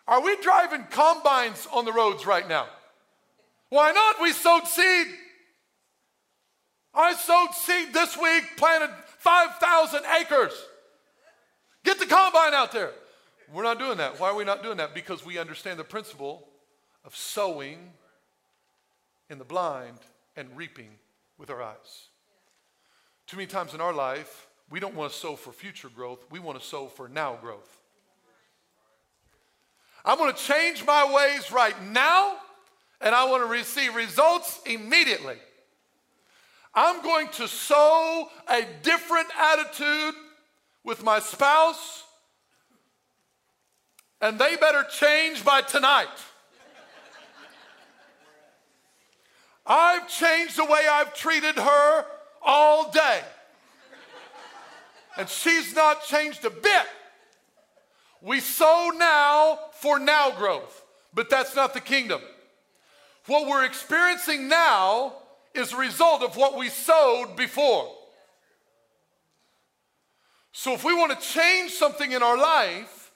Are 0.05 0.21
we 0.21 0.35
driving 0.41 0.83
combines 0.89 1.65
on 1.71 1.85
the 1.85 1.93
roads 1.93 2.25
right 2.25 2.45
now? 2.45 2.67
Why 3.69 3.93
not? 3.93 4.21
We 4.21 4.33
sowed 4.33 4.67
seed. 4.67 5.07
I 6.93 7.13
sowed 7.13 7.53
seed 7.53 7.93
this 7.93 8.17
week, 8.17 8.43
planted 8.57 8.93
5,000 9.19 10.01
acres. 10.19 10.51
Get 11.85 11.99
the 11.99 12.05
combine 12.05 12.53
out 12.53 12.73
there. 12.73 12.91
We're 13.53 13.63
not 13.63 13.79
doing 13.79 13.99
that. 13.99 14.19
Why 14.19 14.31
are 14.31 14.35
we 14.35 14.43
not 14.43 14.61
doing 14.61 14.75
that? 14.75 14.93
Because 14.93 15.25
we 15.25 15.37
understand 15.37 15.79
the 15.79 15.85
principle 15.85 16.49
of 17.05 17.15
sowing 17.15 17.77
in 19.29 19.37
the 19.37 19.45
blind 19.45 19.99
and 20.35 20.49
reaping 20.55 20.89
with 21.37 21.49
our 21.49 21.61
eyes. 21.61 22.07
Too 23.27 23.37
many 23.37 23.47
times 23.47 23.73
in 23.73 23.81
our 23.81 23.93
life, 23.93 24.47
we 24.69 24.79
don't 24.79 24.95
want 24.95 25.11
to 25.11 25.17
sow 25.17 25.35
for 25.35 25.51
future 25.51 25.89
growth, 25.89 26.25
we 26.31 26.39
want 26.39 26.59
to 26.59 26.65
sow 26.65 26.87
for 26.87 27.07
now 27.07 27.37
growth. 27.41 27.77
I'm 30.03 30.17
going 30.17 30.33
to 30.33 30.39
change 30.39 30.85
my 30.85 31.11
ways 31.11 31.51
right 31.51 31.75
now, 31.91 32.35
and 33.01 33.15
I 33.15 33.25
want 33.25 33.43
to 33.43 33.47
receive 33.47 33.95
results 33.95 34.59
immediately. 34.65 35.37
I'm 36.73 37.01
going 37.01 37.29
to 37.29 37.47
sow 37.47 38.29
a 38.47 38.65
different 38.83 39.27
attitude 39.39 40.15
with 40.83 41.03
my 41.03 41.19
spouse, 41.19 42.03
and 44.21 44.37
they 44.37 44.55
better 44.57 44.83
change 44.83 45.43
by 45.43 45.61
tonight. 45.61 46.07
I've 49.65 50.07
changed 50.07 50.57
the 50.57 50.65
way 50.65 50.81
I've 50.89 51.13
treated 51.13 51.55
her 51.55 52.05
all 52.41 52.91
day. 52.91 53.21
And 55.17 55.27
she's 55.29 55.73
not 55.75 56.03
changed 56.03 56.45
a 56.45 56.49
bit. 56.49 56.85
We 58.21 58.39
sow 58.39 58.91
now 58.95 59.59
for 59.73 59.99
now 59.99 60.31
growth, 60.31 60.83
but 61.13 61.29
that's 61.29 61.55
not 61.55 61.73
the 61.73 61.79
kingdom. 61.79 62.21
What 63.27 63.47
we're 63.47 63.65
experiencing 63.65 64.47
now 64.47 65.13
is 65.53 65.73
a 65.73 65.77
result 65.77 66.21
of 66.21 66.35
what 66.35 66.57
we 66.57 66.69
sowed 66.69 67.35
before. 67.35 67.91
So 70.51 70.73
if 70.73 70.83
we 70.83 70.93
want 70.93 71.19
to 71.19 71.27
change 71.27 71.71
something 71.71 72.11
in 72.11 72.21
our 72.21 72.37
life, 72.37 73.11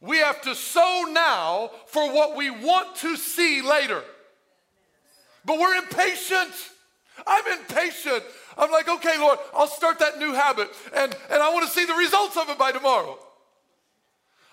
we 0.00 0.18
have 0.18 0.42
to 0.42 0.54
sow 0.54 1.06
now 1.10 1.70
for 1.86 2.12
what 2.12 2.36
we 2.36 2.50
want 2.50 2.96
to 2.96 3.16
see 3.16 3.62
later. 3.62 4.02
But 5.46 5.58
we're 5.58 5.76
impatient. 5.76 6.52
I'm 7.26 7.58
impatient. 7.58 8.22
I'm 8.58 8.70
like, 8.70 8.88
okay, 8.88 9.18
Lord, 9.18 9.38
I'll 9.54 9.68
start 9.68 9.98
that 10.00 10.18
new 10.18 10.32
habit 10.32 10.68
and, 10.94 11.16
and 11.30 11.42
I 11.42 11.52
want 11.52 11.66
to 11.66 11.72
see 11.72 11.86
the 11.86 11.94
results 11.94 12.36
of 12.36 12.50
it 12.50 12.58
by 12.58 12.72
tomorrow. 12.72 13.18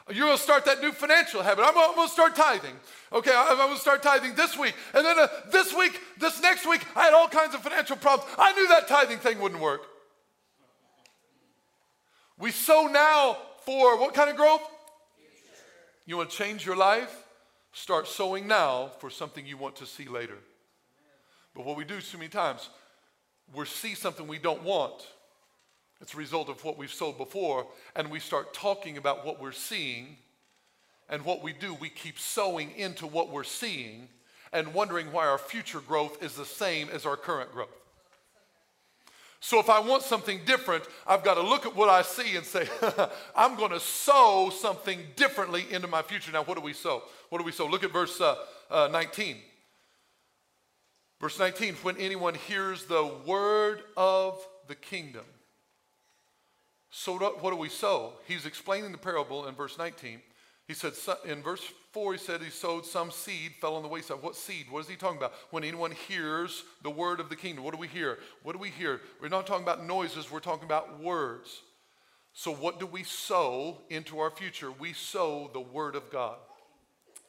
You're 0.10 0.28
going 0.28 0.38
to 0.38 0.44
start 0.44 0.66
that 0.66 0.82
new 0.82 0.92
financial 0.92 1.42
habit. 1.42 1.64
I'm, 1.64 1.78
I'm 1.78 1.96
going 1.96 2.08
to 2.08 2.14
start 2.14 2.36
tithing. 2.36 2.76
Okay, 3.12 3.32
I'm 3.34 3.58
going 3.58 3.74
to 3.74 3.80
start 3.80 4.04
tithing 4.04 4.36
this 4.36 4.58
week. 4.58 4.76
And 4.94 5.06
then 5.06 5.18
uh, 5.18 5.28
this 5.52 5.74
week, 5.74 6.00
this 6.20 6.42
next 6.42 6.68
week, 6.68 6.86
I 6.96 7.04
had 7.06 7.14
all 7.14 7.30
kinds 7.30 7.56
of 7.56 7.62
financial 7.62 7.96
problems. 7.96 8.30
I 8.38 8.52
knew 8.54 8.68
that 8.68 8.88
tithing 8.90 9.20
thing 9.20 9.40
wouldn't 9.40 9.62
work. 9.62 9.84
We 12.38 12.52
sow 12.52 12.88
now 12.88 13.38
for 13.66 13.98
what 13.98 14.14
kind 14.14 14.30
of 14.30 14.36
growth? 14.36 14.62
You 16.06 16.18
want 16.18 16.32
to 16.32 16.38
change 16.38 16.66
your 16.66 16.76
life? 16.76 17.24
Start 17.72 18.08
sowing 18.08 18.46
now 18.46 18.92
for 19.00 19.10
something 19.10 19.46
you 19.46 19.58
want 19.58 19.78
to 19.78 19.86
see 19.86 20.06
later. 20.06 20.38
But 21.56 21.66
what 21.66 21.78
we 21.78 21.84
do 21.84 22.02
too 22.02 22.18
many 22.18 22.30
times, 22.30 22.70
we 23.54 23.66
see 23.66 23.96
something 23.96 24.28
we 24.28 24.40
don't 24.40 24.64
want 24.64 25.06
it's 26.04 26.14
a 26.14 26.18
result 26.18 26.50
of 26.50 26.62
what 26.66 26.78
we've 26.78 26.92
sold 26.92 27.18
before, 27.18 27.66
and 27.96 28.12
we 28.12 28.20
start 28.20 28.54
talking 28.54 28.98
about 28.98 29.26
what 29.26 29.40
we're 29.40 29.54
seeing. 29.54 30.18
And 31.08 31.24
what 31.24 31.42
we 31.42 31.54
do, 31.54 31.74
we 31.76 31.88
keep 31.88 32.20
sowing 32.20 32.72
into 32.72 33.08
what 33.08 33.32
we're 33.32 33.46
seeing 33.46 34.10
and 34.52 34.74
wondering 34.74 35.14
why 35.14 35.28
our 35.28 35.38
future 35.38 35.80
growth 35.80 36.22
is 36.22 36.36
the 36.36 36.44
same 36.46 36.90
as 36.90 37.06
our 37.06 37.16
current 37.16 37.54
growth. 37.54 37.70
So 39.40 39.60
if 39.60 39.70
I 39.70 39.80
want 39.80 40.04
something 40.04 40.42
different, 40.46 40.84
I've 41.08 41.24
got 41.24 41.36
to 41.36 41.42
look 41.42 41.66
at 41.66 41.74
what 41.74 41.88
I 41.88 42.02
see 42.02 42.36
and 42.36 42.46
say, 42.46 42.68
I'm 43.36 43.56
going 43.56 43.72
to 43.72 43.80
sow 43.80 44.52
something 44.54 45.00
differently 45.16 45.66
into 45.72 45.88
my 45.88 46.02
future. 46.02 46.34
Now, 46.34 46.44
what 46.44 46.58
do 46.58 46.62
we 46.62 46.74
sow? 46.74 47.04
What 47.30 47.38
do 47.38 47.46
we 47.46 47.54
sow? 47.54 47.66
Look 47.66 47.86
at 47.86 47.94
verse 47.94 48.20
uh, 48.20 48.36
uh, 48.70 48.90
19. 48.92 49.38
Verse 51.24 51.40
19, 51.40 51.76
when 51.84 51.96
anyone 51.96 52.34
hears 52.34 52.84
the 52.84 53.10
word 53.26 53.80
of 53.96 54.46
the 54.68 54.76
kingdom 54.76 55.24
so 56.96 57.18
what 57.18 57.50
do 57.50 57.56
we 57.56 57.70
sow? 57.70 58.12
He's 58.28 58.46
explaining 58.46 58.92
the 58.92 58.98
parable 58.98 59.48
in 59.48 59.56
verse 59.56 59.78
19. 59.78 60.22
He 60.68 60.74
said, 60.74 60.92
in 61.26 61.42
verse 61.42 61.64
4, 61.94 62.12
he 62.12 62.20
said 62.20 62.42
he 62.42 62.50
sowed 62.50 62.86
some 62.86 63.10
seed, 63.10 63.54
fell 63.62 63.78
on 63.78 63.84
the 63.84 63.88
wayside. 63.88 64.22
What 64.22 64.36
seed? 64.36 64.66
What 64.70 64.82
is 64.82 64.90
he 64.90 64.98
talking 64.98 65.16
about? 65.16 65.32
When 65.50 65.64
anyone 65.64 65.92
hears 65.92 66.66
the 66.82 66.90
word 66.90 67.22
of 67.22 67.30
the 67.30 67.38
kingdom, 67.38 67.64
what 67.64 67.74
do 67.74 67.80
we 67.80 67.88
hear? 67.88 68.20
What 68.44 68.52
do 68.52 68.60
we 68.60 68.70
hear? 68.70 69.00
We're 69.22 69.30
not 69.30 69.48
talking 69.48 69.64
about 69.64 69.88
noises, 69.88 70.30
we're 70.30 70.42
talking 70.42 70.66
about 70.66 71.00
words. 71.00 71.62
So, 72.34 72.54
what 72.54 72.82
do 72.82 72.86
we 72.86 73.04
sow 73.04 73.78
into 73.90 74.20
our 74.20 74.30
future? 74.30 74.74
We 74.74 74.92
sow 74.92 75.50
the 75.54 75.62
word 75.62 75.96
of 75.96 76.12
God, 76.12 76.36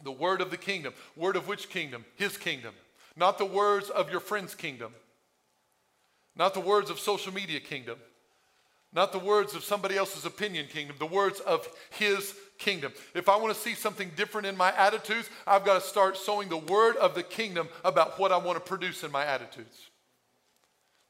the 0.02 0.10
word 0.10 0.40
of 0.40 0.50
the 0.50 0.56
kingdom. 0.56 0.94
Word 1.14 1.36
of 1.36 1.46
which 1.46 1.70
kingdom? 1.70 2.04
His 2.16 2.36
kingdom. 2.36 2.74
Not 3.16 3.38
the 3.38 3.44
words 3.44 3.90
of 3.90 4.10
your 4.10 4.20
friend's 4.20 4.54
kingdom, 4.54 4.92
not 6.36 6.54
the 6.54 6.60
words 6.60 6.90
of 6.90 6.98
social 6.98 7.32
media 7.32 7.60
kingdom 7.60 7.98
not 8.94 9.10
the 9.10 9.18
words 9.18 9.54
of 9.54 9.64
somebody 9.64 9.96
else's 9.96 10.24
opinion 10.24 10.66
kingdom, 10.68 10.94
the 10.98 11.06
words 11.06 11.40
of 11.40 11.68
his 11.90 12.34
kingdom. 12.58 12.92
If 13.12 13.28
I 13.28 13.36
want 13.36 13.52
to 13.52 13.60
see 13.60 13.74
something 13.74 14.12
different 14.16 14.46
in 14.46 14.56
my 14.56 14.72
attitudes, 14.76 15.28
I've 15.46 15.64
got 15.64 15.82
to 15.82 15.86
start 15.86 16.16
sowing 16.16 16.48
the 16.48 16.56
word 16.56 16.96
of 16.96 17.16
the 17.16 17.24
kingdom 17.24 17.68
about 17.84 18.20
what 18.20 18.30
I 18.30 18.36
want 18.36 18.56
to 18.56 18.60
produce 18.60 19.02
in 19.02 19.10
my 19.10 19.24
attitudes. 19.24 19.90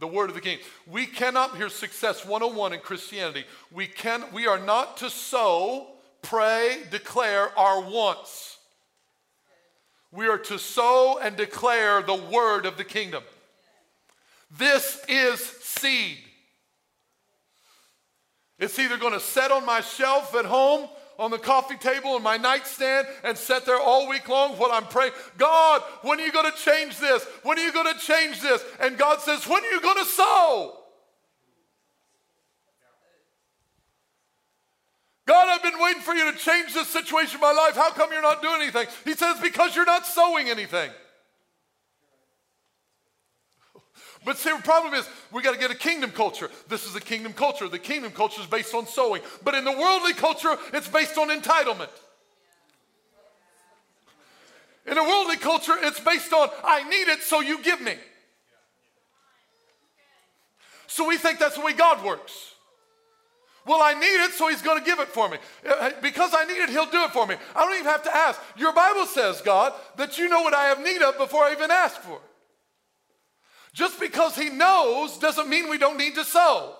The 0.00 0.06
word 0.06 0.30
of 0.30 0.34
the 0.34 0.40
king. 0.40 0.58
We 0.90 1.06
cannot, 1.06 1.56
here's 1.56 1.74
success 1.74 2.24
101 2.24 2.72
in 2.72 2.80
Christianity. 2.80 3.44
We 3.70 3.86
can 3.86 4.24
we 4.32 4.46
are 4.46 4.58
not 4.58 4.96
to 4.98 5.10
sow, 5.10 5.88
pray, 6.22 6.78
declare 6.90 7.56
our 7.56 7.82
wants. 7.82 8.53
We 10.14 10.28
are 10.28 10.38
to 10.38 10.60
sow 10.60 11.18
and 11.20 11.36
declare 11.36 12.00
the 12.00 12.14
word 12.14 12.66
of 12.66 12.76
the 12.76 12.84
kingdom. 12.84 13.24
This 14.56 15.02
is 15.08 15.40
seed. 15.40 16.18
It's 18.60 18.78
either 18.78 18.96
going 18.96 19.14
to 19.14 19.20
set 19.20 19.50
on 19.50 19.66
my 19.66 19.80
shelf 19.80 20.32
at 20.36 20.44
home, 20.44 20.88
on 21.18 21.32
the 21.32 21.38
coffee 21.38 21.76
table, 21.76 22.10
on 22.10 22.22
my 22.22 22.36
nightstand, 22.36 23.08
and 23.24 23.36
sit 23.36 23.66
there 23.66 23.80
all 23.80 24.08
week 24.08 24.28
long 24.28 24.52
while 24.52 24.70
I'm 24.70 24.86
praying. 24.86 25.12
God, 25.36 25.82
when 26.02 26.20
are 26.20 26.24
you 26.24 26.32
going 26.32 26.50
to 26.50 26.58
change 26.58 26.98
this? 26.98 27.24
When 27.42 27.58
are 27.58 27.62
you 27.62 27.72
going 27.72 27.92
to 27.92 27.98
change 27.98 28.40
this? 28.40 28.64
And 28.78 28.96
God 28.96 29.20
says, 29.20 29.48
When 29.48 29.64
are 29.64 29.70
you 29.70 29.80
going 29.80 29.98
to 29.98 30.10
sow? 30.10 30.78
God, 35.26 35.48
I've 35.48 35.62
been 35.62 35.80
waiting 35.80 36.02
for 36.02 36.14
you 36.14 36.30
to 36.30 36.38
change 36.38 36.74
this 36.74 36.88
situation 36.88 37.36
in 37.36 37.40
my 37.40 37.52
life. 37.52 37.74
How 37.74 37.90
come 37.90 38.12
you're 38.12 38.20
not 38.20 38.42
doing 38.42 38.60
anything? 38.60 38.86
He 39.04 39.14
says, 39.14 39.40
Because 39.40 39.74
you're 39.74 39.86
not 39.86 40.06
sowing 40.06 40.48
anything. 40.48 40.90
But 44.24 44.38
see, 44.38 44.50
the 44.50 44.62
problem 44.62 44.94
is 44.94 45.06
we 45.30 45.42
got 45.42 45.52
to 45.52 45.58
get 45.58 45.70
a 45.70 45.76
kingdom 45.76 46.10
culture. 46.10 46.50
This 46.68 46.86
is 46.86 46.96
a 46.96 47.00
kingdom 47.00 47.34
culture. 47.34 47.68
The 47.68 47.78
kingdom 47.78 48.10
culture 48.10 48.40
is 48.40 48.46
based 48.46 48.74
on 48.74 48.86
sowing. 48.86 49.20
But 49.42 49.54
in 49.54 49.64
the 49.64 49.72
worldly 49.72 50.14
culture, 50.14 50.56
it's 50.72 50.88
based 50.88 51.18
on 51.18 51.28
entitlement. 51.28 51.90
In 54.86 54.98
a 54.98 55.02
worldly 55.02 55.36
culture, 55.36 55.74
it's 55.78 56.00
based 56.00 56.32
on, 56.32 56.48
I 56.62 56.88
need 56.88 57.08
it, 57.08 57.22
so 57.22 57.40
you 57.40 57.62
give 57.62 57.80
me. 57.80 57.94
So 60.86 61.06
we 61.08 61.16
think 61.16 61.38
that's 61.38 61.56
the 61.56 61.62
way 61.62 61.72
God 61.72 62.04
works. 62.04 62.53
Well, 63.66 63.80
I 63.82 63.94
need 63.94 64.24
it, 64.24 64.32
so 64.32 64.48
He's 64.48 64.62
going 64.62 64.78
to 64.78 64.84
give 64.84 65.00
it 65.00 65.08
for 65.08 65.28
me. 65.28 65.38
Uh, 65.66 65.90
because 66.02 66.32
I 66.34 66.44
need 66.44 66.58
it, 66.58 66.70
He'll 66.70 66.90
do 66.90 67.04
it 67.04 67.10
for 67.12 67.26
me. 67.26 67.36
I 67.54 67.60
don't 67.60 67.74
even 67.74 67.86
have 67.86 68.02
to 68.04 68.14
ask. 68.14 68.40
Your 68.56 68.72
Bible 68.72 69.06
says, 69.06 69.40
God, 69.40 69.72
that 69.96 70.18
you 70.18 70.28
know 70.28 70.42
what 70.42 70.54
I 70.54 70.64
have 70.64 70.80
need 70.80 71.02
of 71.02 71.16
before 71.18 71.44
I 71.44 71.52
even 71.52 71.70
ask 71.70 72.00
for 72.00 72.16
it. 72.16 72.22
Just 73.72 73.98
because 73.98 74.36
he 74.36 74.50
knows 74.50 75.18
doesn't 75.18 75.48
mean 75.48 75.68
we 75.68 75.78
don't 75.78 75.98
need 75.98 76.14
to 76.14 76.24
sow. 76.24 76.76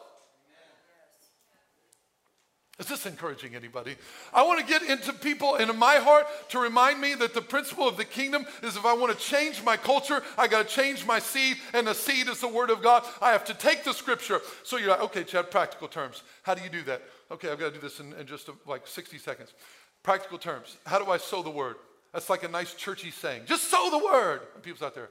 Is 2.81 2.87
this 2.87 3.07
encouraging 3.07 3.55
anybody? 3.55 3.95
I 4.33 4.43
want 4.43 4.59
to 4.59 4.67
get 4.67 4.83
into 4.83 5.13
people 5.13 5.55
and 5.55 5.71
in 5.71 5.79
my 5.79 5.97
heart 5.97 6.27
to 6.49 6.59
remind 6.59 7.01
me 7.01 7.15
that 7.15 7.33
the 7.33 7.41
principle 7.41 7.87
of 7.87 7.97
the 7.97 8.05
kingdom 8.05 8.47
is 8.65 8.77
if 8.77 8.85
I 8.85 8.95
want 8.95 9.17
to 9.17 9.25
change 9.25 9.63
my 9.63 9.77
culture, 9.77 10.25
I 10.37 10.49
got 10.49 10.67
to 10.67 10.75
change 10.75 11.07
my 11.07 11.21
seed, 11.21 11.57
and 11.73 11.87
the 11.87 11.95
seed 11.95 12.27
is 12.29 12.41
the 12.41 12.49
word 12.49 12.71
of 12.71 12.83
God. 12.83 13.05
I 13.23 13.31
have 13.31 13.45
to 13.45 13.55
take 13.55 13.85
the 13.85 13.93
scripture. 13.93 14.41
So 14.65 14.77
you're 14.77 14.89
like, 14.89 15.03
okay, 15.03 15.23
Chad, 15.23 15.53
practical 15.53 15.87
terms. 15.87 16.25
How 16.43 16.55
do 16.55 16.65
you 16.65 16.69
do 16.69 16.83
that? 16.83 17.03
Okay, 17.31 17.49
I've 17.49 17.61
got 17.61 17.69
to 17.69 17.75
do 17.75 17.81
this 17.81 18.01
in, 18.01 18.13
in 18.15 18.27
just 18.27 18.49
a, 18.49 18.55
like 18.67 18.89
60 18.89 19.19
seconds. 19.19 19.55
Practical 20.03 20.39
terms. 20.39 20.77
How 20.85 20.99
do 20.99 21.09
I 21.13 21.19
sow 21.19 21.45
the 21.45 21.51
word? 21.51 21.77
That's 22.13 22.29
like 22.29 22.43
a 22.43 22.49
nice 22.49 22.75
churchy 22.75 23.13
saying. 23.13 23.43
Just 23.47 23.71
sow 23.71 23.89
the 23.89 24.05
word. 24.05 24.41
And 24.55 24.65
people's 24.65 24.83
out 24.83 24.97
there. 24.97 25.11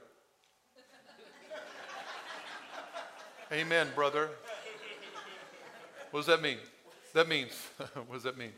Amen, 3.52 3.88
brother. 3.94 4.28
What 6.10 6.20
does 6.20 6.26
that 6.26 6.42
mean? 6.42 6.58
That 7.14 7.28
means, 7.28 7.52
what 7.94 8.12
does 8.12 8.24
that 8.24 8.36
mean? 8.36 8.52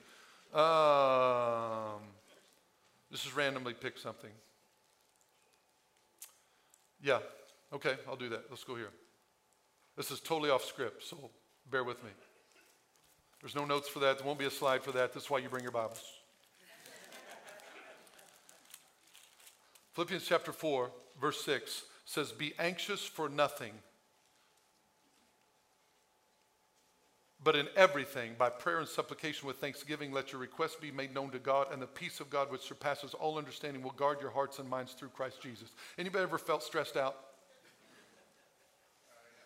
Um, 0.53 2.01
this 3.11 3.25
is 3.25 3.37
randomly 3.37 3.75
pick 3.75 3.99
something. 3.99 4.31
Yeah, 7.03 7.19
okay, 7.73 7.95
I'll 8.09 8.17
do 8.17 8.31
that. 8.31 8.45
Let's 8.51 8.65
go 8.65 8.75
here. 8.75 8.91
This 9.97 10.11
is 10.11 10.21
totally 10.21 10.51
off 10.51 10.65
script, 10.65 11.05
so 11.05 11.31
bear 11.71 11.85
with 11.85 12.03
me. 12.03 12.11
There's 13.41 13.55
no 13.55 13.67
notes 13.67 13.89
for 13.89 13.99
that. 14.01 14.19
There 14.19 14.27
won't 14.27 14.39
be 14.39 14.47
a 14.47 14.51
slide 14.51 14.83
for 14.83 14.93
that. 14.93 15.13
That's 15.13 15.31
why 15.31 15.39
you 15.39 15.49
bring 15.49 15.63
your 15.63 15.73
Bibles. 15.73 16.03
Philippians 19.93 20.27
chapter 20.27 20.53
4, 20.53 20.91
verse 21.21 21.45
6 21.45 21.83
says, 22.07 22.33
Be 22.33 22.55
anxious 22.59 23.01
for 23.01 23.29
nothing 23.29 23.73
But 27.47 27.55
in 27.55 27.69
everything, 27.77 28.33
by 28.37 28.51
prayer 28.51 28.81
and 28.81 28.89
supplication 28.89 29.47
with 29.47 29.59
thanksgiving, 29.59 30.11
let 30.11 30.33
your 30.33 30.41
requests 30.41 30.75
be 30.75 30.91
made 30.91 31.15
known 31.15 31.31
to 31.31 31.39
God, 31.39 31.69
and 31.73 31.81
the 31.81 31.87
peace 31.87 32.19
of 32.19 32.29
God, 32.29 32.51
which 32.51 32.63
surpasses 32.63 33.15
all 33.15 33.39
understanding, 33.39 33.85
will 33.85 33.93
guard 33.93 34.21
your 34.21 34.33
hearts 34.33 34.59
and 34.59 34.69
minds 34.69 34.95
through 34.95 35.11
Christ 35.11 35.41
Jesus. 35.41 35.69
Anybody 35.97 36.25
ever 36.25 36.39
felt 36.39 36.65
stressed 36.65 36.97
out? 36.97 37.15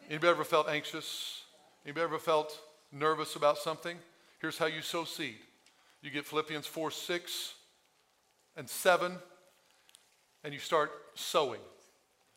Anybody 0.09 0.31
ever 0.31 0.45
felt 0.45 0.67
anxious? 0.71 1.43
Anybody 1.85 2.05
ever 2.05 2.19
felt 2.19 2.59
nervous 2.91 3.37
about 3.37 3.59
something? 3.59 3.99
Here's 4.39 4.57
how 4.57 4.65
you 4.65 4.81
sow 4.81 5.05
seed. 5.05 5.37
You 6.01 6.11
get 6.11 6.25
Philippians 6.25 6.67
4, 6.67 6.91
6, 6.91 7.55
and 8.57 8.67
7, 8.67 9.13
and 10.43 10.55
you 10.55 10.59
start 10.59 10.91
sowing. 11.15 11.61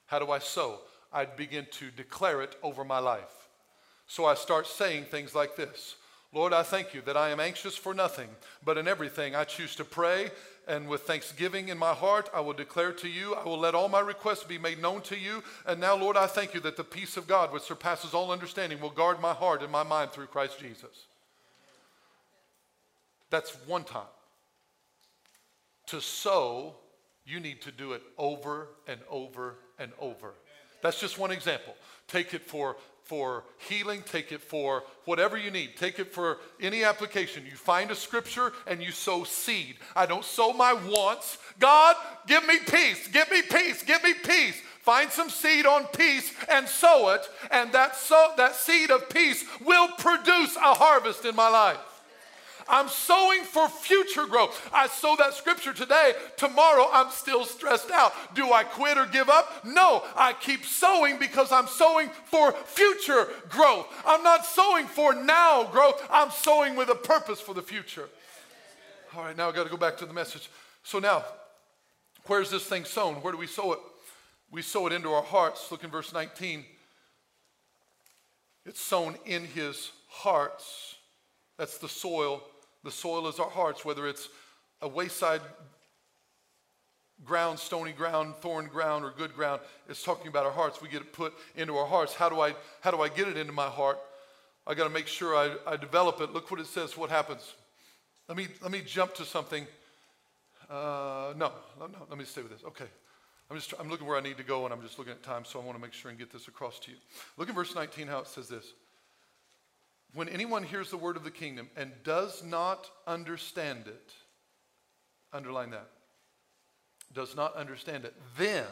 How 0.08 0.19
do 0.19 0.30
I 0.30 0.39
sow? 0.39 0.82
I 1.13 1.23
begin 1.23 1.67
to 1.80 1.89
declare 1.89 2.41
it 2.41 2.58
over 2.62 2.84
my 2.84 2.99
life. 2.99 3.42
So 4.08 4.26
I 4.26 4.36
start 4.36 4.68
saying 4.68 5.06
things 5.06 5.34
like 5.34 5.56
this 5.56 5.96
Lord, 6.34 6.52
I 6.52 6.63
thank 6.63 6.96
you 6.96 7.02
that 7.02 7.16
I 7.16 7.30
am 7.30 7.39
anxious 7.39 7.76
for 7.76 7.94
nothing, 7.94 8.28
but 8.66 8.78
in 8.78 8.88
everything 8.88 9.36
I 9.36 9.44
choose 9.44 9.76
to 9.76 9.86
pray, 9.86 10.32
and 10.68 10.88
with 10.88 11.02
thanksgiving 11.02 11.70
in 11.70 11.78
my 11.78 11.94
heart, 11.94 12.30
I 12.34 12.39
will 12.39 12.54
declare 12.54 12.92
to 12.94 13.08
you, 13.08 13.36
I 13.36 13.44
will 13.44 13.60
let 13.60 13.76
all 13.76 13.89
my 13.89 14.00
requests 14.00 14.44
be 14.44 14.58
made 14.58 14.82
known 14.82 15.02
to 15.04 15.18
you. 15.18 15.44
And 15.68 15.80
now, 15.80 15.96
Lord, 15.96 16.18
I 16.18 16.26
thank 16.26 16.54
you 16.54 16.60
that 16.62 16.78
the 16.78 16.84
peace 16.84 17.18
of 17.18 17.28
God, 17.28 17.52
which 17.52 17.63
surpasses 17.63 18.13
all 18.13 18.32
understanding, 18.32 18.80
will 18.80 18.89
guard 18.89 19.20
my 19.22 19.34
heart 19.34 19.62
and 19.62 19.72
my 19.72 19.84
mind 19.84 20.12
through 20.12 20.28
Christ 20.28 20.60
Jesus. 20.60 21.06
That's 23.30 23.52
one 23.68 23.84
time. 23.84 24.04
To 25.88 26.00
sow, 26.00 26.76
you 27.26 27.39
need 27.39 27.62
to 27.63 27.72
do 27.72 27.92
it 27.92 28.02
over 28.18 28.70
and 28.88 29.02
over 29.10 29.56
and 29.78 29.92
over. 30.00 30.34
That's 30.82 31.00
just 31.00 31.20
one 31.20 31.32
example. 31.32 31.76
Take 32.08 32.34
it 32.34 32.42
for 32.42 32.78
for 33.04 33.44
healing, 33.58 34.02
take 34.06 34.32
it 34.32 34.42
for 34.42 34.84
whatever 35.06 35.38
you 35.38 35.52
need, 35.52 35.76
take 35.78 36.00
it 36.00 36.13
for 36.13 36.38
any 36.62 36.84
application. 36.84 37.46
You 37.46 37.56
find 37.56 37.92
a 37.92 37.96
scripture 37.96 38.54
and 38.66 38.82
you 38.82 38.92
sow 38.92 39.24
seed. 39.24 39.76
I 39.96 40.06
don't 40.06 40.24
sow 40.24 40.54
my 40.54 40.74
wants. 40.74 41.38
God, 41.60 41.96
give 42.28 42.48
me 42.48 42.60
peace, 42.60 43.08
give 43.10 43.30
me 43.30 43.42
peace, 43.42 43.84
give 43.84 44.04
me 44.04 44.13
peace. 44.13 44.62
Find 44.82 45.10
some 45.10 45.30
seed 45.30 45.66
on 45.66 45.86
peace 45.88 46.34
and 46.50 46.68
sow 46.68 47.10
it, 47.10 47.22
and 47.52 47.72
that, 47.72 47.96
sow, 47.96 48.34
that 48.36 48.56
seed 48.56 48.92
of 48.92 49.10
peace 49.10 49.46
will 49.63 49.88
produce 49.98 50.58
a 50.58 50.74
harvest 50.74 51.24
in 51.24 51.36
my 51.36 51.48
life. 51.48 51.92
I'm 52.67 52.88
sowing 52.88 53.43
for 53.43 53.67
future 53.67 54.26
growth. 54.26 54.69
I 54.73 54.88
sow 54.88 55.15
that 55.17 55.34
scripture 55.34 55.73
today. 55.73 56.13
Tomorrow, 56.38 56.88
I'm 56.91 57.10
still 57.12 57.45
stressed 57.45 57.91
out. 57.91 58.13
Do 58.36 58.52
I 58.52 58.63
quit 58.63 58.97
or 58.97 59.06
give 59.06 59.30
up? 59.30 59.65
No, 59.65 60.04
I 60.15 60.34
keep 60.34 60.65
sowing 60.65 61.19
because 61.19 61.52
I'm 61.52 61.67
sowing 61.67 62.10
for 62.26 62.52
future 62.52 63.28
growth. 63.49 63.88
I'm 64.06 64.23
not 64.23 64.45
sowing 64.45 64.88
for 64.88 65.13
now 65.13 65.65
growth, 65.65 66.06
I'm 66.10 66.32
sowing 66.32 66.76
with 66.76 66.89
a 66.89 66.95
purpose 66.95 67.39
for 67.39 67.54
the 67.54 67.62
future. 67.62 68.10
All 69.15 69.23
right, 69.23 69.38
now 69.38 69.49
I 69.49 69.52
got 69.52 69.65
to 69.65 69.69
go 69.69 69.78
back 69.78 69.97
to 69.97 70.06
the 70.06 70.13
message. 70.13 70.49
So 70.84 70.99
now, 70.99 71.23
where's 72.26 72.49
this 72.49 72.65
thing 72.65 72.86
sown? 72.86 73.15
Where 73.15 73.32
do 73.32 73.38
we 73.38 73.47
sow 73.47 73.73
it? 73.73 73.80
We 74.52 74.62
sow 74.62 74.88
it 74.88 74.93
into 74.93 75.10
our 75.10 75.23
hearts. 75.23 75.71
Look 75.71 75.84
in 75.84 75.89
verse 75.89 76.13
19. 76.13 76.65
It's 78.65 78.82
sown 78.82 79.15
in 79.26 79.45
his 79.45 79.91
hearts. 80.08 80.95
That's 81.58 81.78
the 81.78 81.89
soil 81.89 82.43
the 82.84 82.91
soil 82.91 83.28
is 83.28 83.39
our 83.39 83.50
hearts, 83.50 83.86
whether 83.86 84.08
it's 84.08 84.30
a 84.82 84.88
wayside 84.88 85.41
ground, 87.24 87.60
stony 87.60 87.91
ground, 87.91 88.36
thorn 88.36 88.67
ground, 88.67 89.06
or 89.06 89.12
good 89.12 89.34
ground. 89.36 89.62
It's 89.88 90.04
talking 90.04 90.28
about 90.28 90.46
our 90.46 90.52
hearts. 90.52 90.82
We 90.82 90.89
get 90.89 91.02
it 91.02 91.13
put 91.13 91.34
into 91.56 91.76
our 91.78 91.88
hearts. 91.88 92.13
How 92.13 92.30
do 92.30 92.41
I, 92.41 92.56
how 92.82 92.91
do 92.91 93.02
I 93.02 93.10
get 93.10 93.28
it 93.28 93.38
into 93.38 93.54
my 93.54 93.67
heart? 93.67 94.00
I 94.65 94.74
got 94.74 94.86
to 94.86 94.89
make 94.89 95.08
sure 95.08 95.36
I, 95.36 95.56
I 95.65 95.78
develop 95.78 96.22
it. 96.22 96.34
Look 96.34 96.52
what 96.52 96.60
it 96.60 96.67
says. 96.67 96.98
What 96.98 97.10
happens? 97.10 97.54
Let 98.28 98.38
me, 98.38 98.48
let 98.62 98.72
me 98.72 98.82
jump 98.86 99.13
to 99.15 99.26
something. 99.26 99.67
Uh, 100.69 101.34
no, 101.36 101.52
no, 101.80 101.88
no, 101.88 102.08
let 102.10 102.17
me 102.17 102.26
stay 102.26 102.41
with 102.41 102.52
this. 102.52 102.63
Okay. 102.63 102.88
I'm 103.50 103.58
just 103.58 103.74
I'm 103.80 103.89
looking 103.89 104.08
where 104.08 104.17
I 104.17 104.22
need 104.22 104.38
to 104.38 104.43
go 104.43 104.65
and 104.65 104.74
I'm 104.74 104.82
just 104.82 104.98
looking 104.98 105.12
at 105.12 105.22
time, 105.22 105.46
so 105.46 105.60
I 105.60 105.63
want 105.63 105.78
to 105.78 105.82
make 105.82 105.93
sure 105.93 106.10
and 106.10 106.17
get 106.17 106.32
this 106.32 106.48
across 106.48 106.80
to 106.80 106.91
you. 106.91 106.98
Look 107.38 107.50
at 107.50 107.56
verse 107.56 107.76
19, 107.76 108.08
how 108.08 108.19
it 108.19 108.28
says 108.28 108.48
this. 108.48 108.74
When 110.13 110.30
anyone 110.30 110.63
hears 110.63 110.91
the 110.91 110.97
word 110.97 111.17
of 111.17 111.23
the 111.23 111.32
kingdom 111.32 111.69
and 111.76 111.91
does 112.04 112.43
not 112.43 112.89
understand 113.08 113.88
it, 113.88 114.12
underline 115.32 115.71
that, 115.71 115.89
does 117.13 117.36
not 117.36 117.56
understand 117.56 118.06
it, 118.06 118.13
then, 118.38 118.65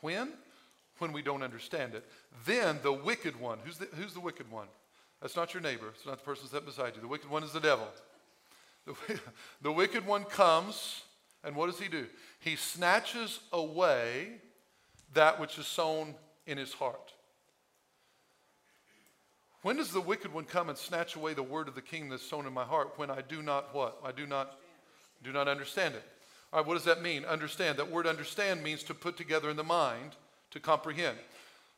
when? 0.00 0.32
When 0.98 1.12
we 1.12 1.22
don't 1.22 1.42
understand 1.42 1.94
it, 1.94 2.04
then 2.44 2.78
the 2.82 2.92
wicked 2.92 3.40
one, 3.40 3.58
who's 3.64 3.78
the, 3.78 3.88
who's 3.96 4.14
the 4.14 4.20
wicked 4.20 4.50
one? 4.50 4.68
That's 5.20 5.36
not 5.36 5.54
your 5.54 5.62
neighbor, 5.62 5.88
it's 5.94 6.06
not 6.06 6.18
the 6.18 6.24
person 6.24 6.46
sitting 6.46 6.66
beside 6.66 6.94
you. 6.94 7.00
The 7.00 7.08
wicked 7.08 7.30
one 7.30 7.42
is 7.42 7.52
the 7.52 7.60
devil. 7.60 7.88
The, 8.86 8.94
the 9.62 9.72
wicked 9.72 10.06
one 10.06 10.24
comes, 10.24 11.02
and 11.42 11.56
what 11.56 11.66
does 11.66 11.80
he 11.80 11.88
do? 11.88 12.06
He 12.38 12.56
snatches 12.56 13.40
away 13.52 14.28
that 15.14 15.40
which 15.40 15.58
is 15.58 15.66
sown 15.66 16.14
in 16.46 16.58
his 16.58 16.72
heart. 16.72 17.12
When 19.62 19.76
does 19.76 19.92
the 19.92 20.00
wicked 20.00 20.32
one 20.32 20.44
come 20.44 20.68
and 20.70 20.78
snatch 20.78 21.16
away 21.16 21.34
the 21.34 21.42
word 21.42 21.68
of 21.68 21.74
the 21.74 21.82
king 21.82 22.08
that's 22.08 22.22
sown 22.22 22.46
in 22.46 22.52
my 22.52 22.64
heart 22.64 22.92
when 22.96 23.10
I 23.10 23.20
do 23.20 23.42
not 23.42 23.74
what? 23.74 24.00
I 24.04 24.12
do 24.12 24.26
not 24.26 24.58
do 25.22 25.32
not 25.32 25.48
understand 25.48 25.94
it. 25.94 26.02
All 26.52 26.60
right, 26.60 26.66
what 26.66 26.74
does 26.74 26.84
that 26.84 27.02
mean? 27.02 27.24
Understand. 27.24 27.78
That 27.78 27.90
word 27.90 28.06
understand 28.06 28.62
means 28.62 28.82
to 28.84 28.94
put 28.94 29.16
together 29.16 29.50
in 29.50 29.56
the 29.56 29.64
mind, 29.64 30.16
to 30.52 30.60
comprehend. 30.60 31.18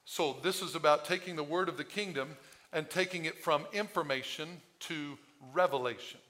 So 0.04 0.36
this 0.42 0.62
is 0.62 0.74
about 0.74 1.04
taking 1.04 1.36
the 1.36 1.42
word 1.42 1.68
of 1.68 1.76
the 1.76 1.84
kingdom 1.84 2.36
and 2.72 2.88
taking 2.88 3.24
it 3.24 3.38
from 3.38 3.66
information 3.72 4.60
to 4.80 5.18
revelation. 5.52 6.20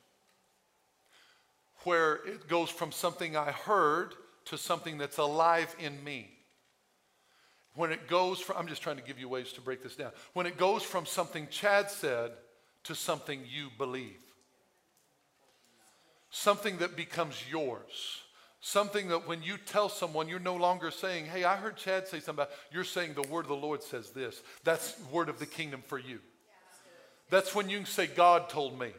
Where 1.85 2.15
it 2.27 2.49
goes 2.49 2.71
from 2.71 2.93
something 2.93 3.37
I 3.37 3.53
heard 3.53 4.15
to 4.47 4.59
something 4.59 4.99
that's 4.99 5.19
alive 5.19 5.75
in 5.79 6.03
me. 6.03 6.32
When 7.75 7.91
it 7.91 8.07
goes 8.07 8.39
from, 8.39 8.57
I'm 8.59 8.69
just 8.69 8.83
trying 8.83 8.97
to 8.97 9.03
give 9.03 9.19
you 9.19 9.29
ways 9.29 9.53
to 9.55 9.61
break 9.61 9.83
this 9.83 9.97
down. 9.97 10.11
When 10.35 10.47
it 10.47 10.59
goes 10.59 10.83
from 10.83 11.07
something 11.07 11.49
Chad 11.51 11.91
said 11.91 12.33
to 12.85 12.95
something 12.95 13.41
you 13.49 13.69
believe, 13.79 14.21
something 16.31 16.79
that 16.79 16.97
becomes 16.97 17.43
yours. 17.51 18.23
Something 18.65 19.09
that 19.09 19.27
when 19.27 19.43
you 19.43 19.57
tell 19.59 19.89
someone, 19.89 20.29
you're 20.29 20.39
no 20.39 20.55
longer 20.55 20.93
saying, 20.93 21.27
Hey, 21.27 21.43
I 21.43 21.57
heard 21.57 21.77
Chad 21.77 22.07
say 22.07 22.21
something 22.21 22.45
about, 22.45 22.51
you're 22.71 22.85
saying 22.85 23.15
the 23.15 23.23
word 23.23 23.41
of 23.41 23.49
the 23.49 23.57
Lord 23.57 23.83
says 23.83 24.11
this. 24.11 24.41
That's 24.63 24.95
word 25.11 25.29
of 25.29 25.41
the 25.41 25.47
kingdom 25.47 25.83
for 25.85 25.99
you. 25.99 26.21
That's 27.29 27.57
when 27.57 27.69
you 27.69 27.79
can 27.79 27.87
say, 27.87 28.07
God 28.07 28.49
told 28.49 28.79
me 28.79 28.93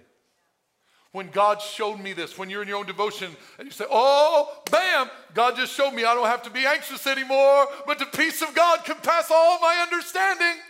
when 1.13 1.29
God 1.29 1.61
showed 1.61 1.99
me 1.99 2.11
this, 2.13 2.37
when 2.37 2.49
you're 2.49 2.63
in 2.63 2.67
your 2.67 2.79
own 2.79 2.87
devotion 2.87 3.35
and 3.59 3.67
you 3.67 3.71
say, 3.71 3.85
Oh, 3.89 4.51
bam, 4.69 5.09
God 5.33 5.55
just 5.55 5.73
showed 5.73 5.91
me 5.91 6.03
I 6.03 6.13
don't 6.15 6.25
have 6.25 6.43
to 6.43 6.49
be 6.49 6.65
anxious 6.65 7.07
anymore, 7.07 7.67
but 7.85 7.99
the 7.99 8.07
peace 8.07 8.41
of 8.41 8.53
God 8.53 8.83
can 8.83 8.97
pass 8.97 9.29
all 9.31 9.59
my 9.59 9.87
understanding. 9.89 10.61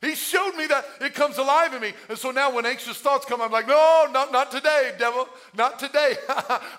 He 0.00 0.14
showed 0.14 0.52
me 0.54 0.68
that 0.68 0.84
it 1.00 1.14
comes 1.14 1.38
alive 1.38 1.74
in 1.74 1.82
me. 1.82 1.92
And 2.08 2.16
so 2.16 2.30
now 2.30 2.54
when 2.54 2.64
anxious 2.64 2.98
thoughts 2.98 3.26
come, 3.26 3.42
I'm 3.42 3.50
like, 3.50 3.66
no, 3.66 4.06
not, 4.12 4.30
not 4.30 4.52
today, 4.52 4.92
devil, 4.96 5.28
not 5.56 5.80
today. 5.80 6.14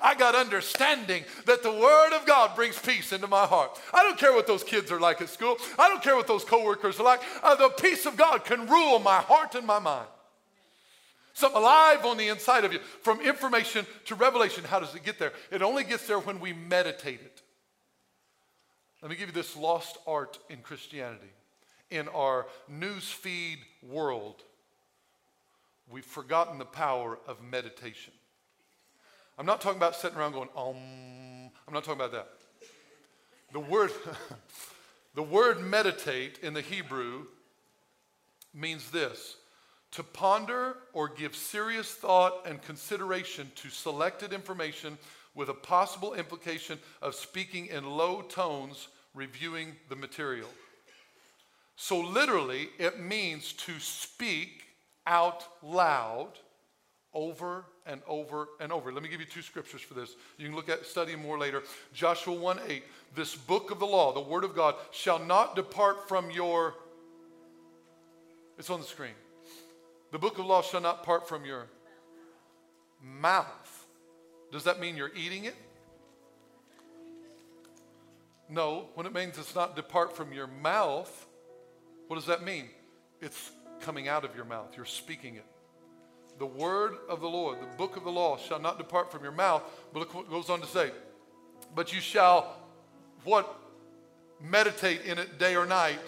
I 0.01 0.15
got 0.17 0.35
understanding 0.35 1.25
that 1.45 1.61
the 1.61 1.71
word 1.73 2.15
of 2.15 2.25
God 2.25 2.55
brings 2.55 2.79
peace 2.79 3.11
into 3.11 3.27
my 3.27 3.45
heart. 3.45 3.77
I 3.93 4.03
don't 4.03 4.17
care 4.17 4.31
what 4.31 4.47
those 4.47 4.63
kids 4.63 4.89
are 4.93 5.01
like 5.01 5.19
at 5.19 5.27
school. 5.27 5.57
I 5.77 5.89
don't 5.89 6.01
care 6.01 6.15
what 6.15 6.27
those 6.27 6.45
coworkers 6.45 7.01
are 7.01 7.03
like. 7.03 7.19
Uh, 7.43 7.55
the 7.55 7.67
peace 7.67 8.05
of 8.05 8.15
God 8.15 8.45
can 8.45 8.65
rule 8.69 8.99
my 8.99 9.17
heart 9.17 9.53
and 9.55 9.67
my 9.67 9.79
mind. 9.79 10.07
Something 11.39 11.61
alive 11.61 12.03
on 12.03 12.17
the 12.17 12.27
inside 12.27 12.65
of 12.65 12.73
you. 12.73 12.79
From 13.01 13.21
information 13.21 13.85
to 14.07 14.15
revelation, 14.15 14.65
how 14.65 14.81
does 14.81 14.93
it 14.93 15.05
get 15.05 15.19
there? 15.19 15.31
It 15.51 15.61
only 15.61 15.85
gets 15.85 16.05
there 16.05 16.19
when 16.19 16.41
we 16.41 16.51
meditate 16.51 17.21
it. 17.21 17.41
Let 19.01 19.09
me 19.09 19.15
give 19.15 19.29
you 19.29 19.33
this 19.33 19.55
lost 19.55 19.97
art 20.05 20.37
in 20.49 20.57
Christianity. 20.57 21.31
In 21.91 22.09
our 22.09 22.45
newsfeed 22.69 23.59
world, 23.81 24.43
we've 25.89 26.03
forgotten 26.03 26.59
the 26.59 26.65
power 26.65 27.17
of 27.25 27.41
meditation. 27.41 28.11
I'm 29.37 29.45
not 29.45 29.61
talking 29.61 29.77
about 29.77 29.95
sitting 29.95 30.17
around 30.17 30.33
going, 30.33 30.49
um, 30.57 31.51
I'm 31.65 31.73
not 31.73 31.85
talking 31.85 32.01
about 32.01 32.11
that. 32.11 32.27
The 33.53 33.61
word, 33.61 33.91
the 35.15 35.23
word 35.23 35.61
meditate 35.61 36.39
in 36.43 36.53
the 36.53 36.59
Hebrew 36.59 37.27
means 38.53 38.91
this 38.91 39.37
to 39.91 40.03
ponder 40.03 40.77
or 40.93 41.07
give 41.07 41.35
serious 41.35 41.91
thought 41.91 42.45
and 42.45 42.61
consideration 42.61 43.51
to 43.55 43.69
selected 43.69 44.33
information 44.33 44.97
with 45.35 45.49
a 45.49 45.53
possible 45.53 46.13
implication 46.13 46.77
of 47.01 47.15
speaking 47.15 47.67
in 47.67 47.85
low 47.85 48.21
tones, 48.21 48.87
reviewing 49.13 49.75
the 49.89 49.95
material. 49.95 50.49
So, 51.75 51.99
literally, 51.99 52.69
it 52.77 52.99
means 52.99 53.53
to 53.53 53.79
speak 53.79 54.63
out 55.07 55.45
loud 55.63 56.33
over 57.13 57.65
and 57.85 58.01
over 58.07 58.49
and 58.59 58.71
over. 58.71 58.91
Let 58.91 59.01
me 59.01 59.09
give 59.09 59.19
you 59.19 59.25
two 59.25 59.41
scriptures 59.41 59.81
for 59.81 59.93
this. 59.93 60.15
You 60.37 60.47
can 60.47 60.55
look 60.55 60.69
at 60.69 60.85
study 60.85 61.15
more 61.15 61.39
later. 61.39 61.63
Joshua 61.93 62.33
1 62.33 62.59
8. 62.67 62.83
This 63.15 63.35
book 63.35 63.71
of 63.71 63.79
the 63.79 63.85
law, 63.85 64.13
the 64.13 64.19
word 64.19 64.43
of 64.43 64.55
God, 64.55 64.75
shall 64.91 65.19
not 65.19 65.55
depart 65.55 66.07
from 66.07 66.29
your. 66.29 66.75
It's 68.57 68.69
on 68.69 68.81
the 68.81 68.85
screen. 68.85 69.13
The 70.11 70.17
book 70.17 70.39
of 70.39 70.45
law 70.45 70.61
shall 70.61 70.81
not 70.81 71.03
part 71.03 71.27
from 71.27 71.45
your 71.45 71.67
mouth. 73.01 73.87
Does 74.51 74.63
that 74.63 74.79
mean 74.79 74.97
you're 74.97 75.11
eating 75.15 75.45
it? 75.45 75.55
No. 78.49 78.87
When 78.95 79.05
it 79.05 79.13
means 79.13 79.37
it's 79.37 79.53
not 79.53 79.75
depart 79.75 80.15
from 80.15 80.33
your 80.33 80.47
mouth, 80.47 81.27
what 82.07 82.15
does 82.15 82.25
that 82.25 82.43
mean? 82.43 82.65
It's 83.21 83.51
coming 83.81 84.07
out 84.07 84.25
of 84.25 84.35
your 84.35 84.45
mouth. 84.45 84.73
You're 84.75 84.85
speaking 84.85 85.35
it. 85.35 85.45
The 86.39 86.45
word 86.45 86.95
of 87.07 87.21
the 87.21 87.27
Lord, 87.27 87.61
the 87.61 87.77
book 87.77 87.95
of 87.95 88.03
the 88.03 88.11
law, 88.11 88.37
shall 88.37 88.59
not 88.59 88.77
depart 88.77 89.11
from 89.11 89.23
your 89.23 89.33
mouth. 89.33 89.61
But 89.93 89.99
look 89.99 90.15
what 90.15 90.25
it 90.25 90.31
goes 90.31 90.49
on 90.49 90.61
to 90.61 90.67
say. 90.67 90.91
But 91.75 91.93
you 91.93 92.01
shall 92.01 92.55
what? 93.23 93.57
Meditate 94.41 95.01
in 95.01 95.19
it 95.19 95.37
day 95.37 95.55
or 95.55 95.65
night. 95.65 95.99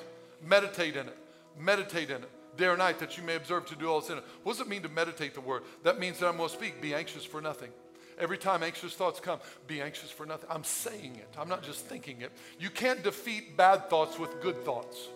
Meditate 0.44 0.96
in 0.96 1.08
it. 1.08 1.18
Meditate 1.60 2.10
in 2.10 2.24
it 2.24 2.30
day 2.58 2.66
or 2.66 2.78
night 2.78 3.00
that 3.00 3.18
you 3.18 3.24
may 3.24 3.36
observe 3.36 3.66
to 3.68 3.76
do 3.76 3.88
all 3.90 4.02
this 4.02 4.10
in 4.10 4.18
it. 4.18 4.24
What 4.44 4.54
does 4.54 4.62
it 4.62 4.68
mean 4.68 4.82
to 4.84 4.90
meditate 4.90 5.34
the 5.34 5.42
word? 5.42 5.64
That 5.84 6.00
means 6.00 6.20
that 6.20 6.28
I'm 6.28 6.38
going 6.38 6.50
to 6.50 6.56
speak. 6.56 6.82
Be 6.82 6.94
anxious 6.94 7.24
for 7.24 7.42
nothing. 7.42 7.72
Every 8.20 8.38
time 8.38 8.62
anxious 8.62 8.94
thoughts 8.94 9.20
come, 9.20 9.40
be 9.68 9.82
anxious 9.82 10.12
for 10.12 10.26
nothing. 10.26 10.48
I'm 10.50 10.64
saying 10.64 11.16
it. 11.16 11.30
I'm 11.40 11.50
not 11.50 11.64
just 11.64 11.86
thinking 11.86 12.22
it. 12.22 12.32
You 12.60 12.70
can't 12.70 13.02
defeat 13.04 13.58
bad 13.58 13.90
thoughts 13.90 14.20
with 14.20 14.42
good 14.42 14.64
thoughts. 14.64 15.08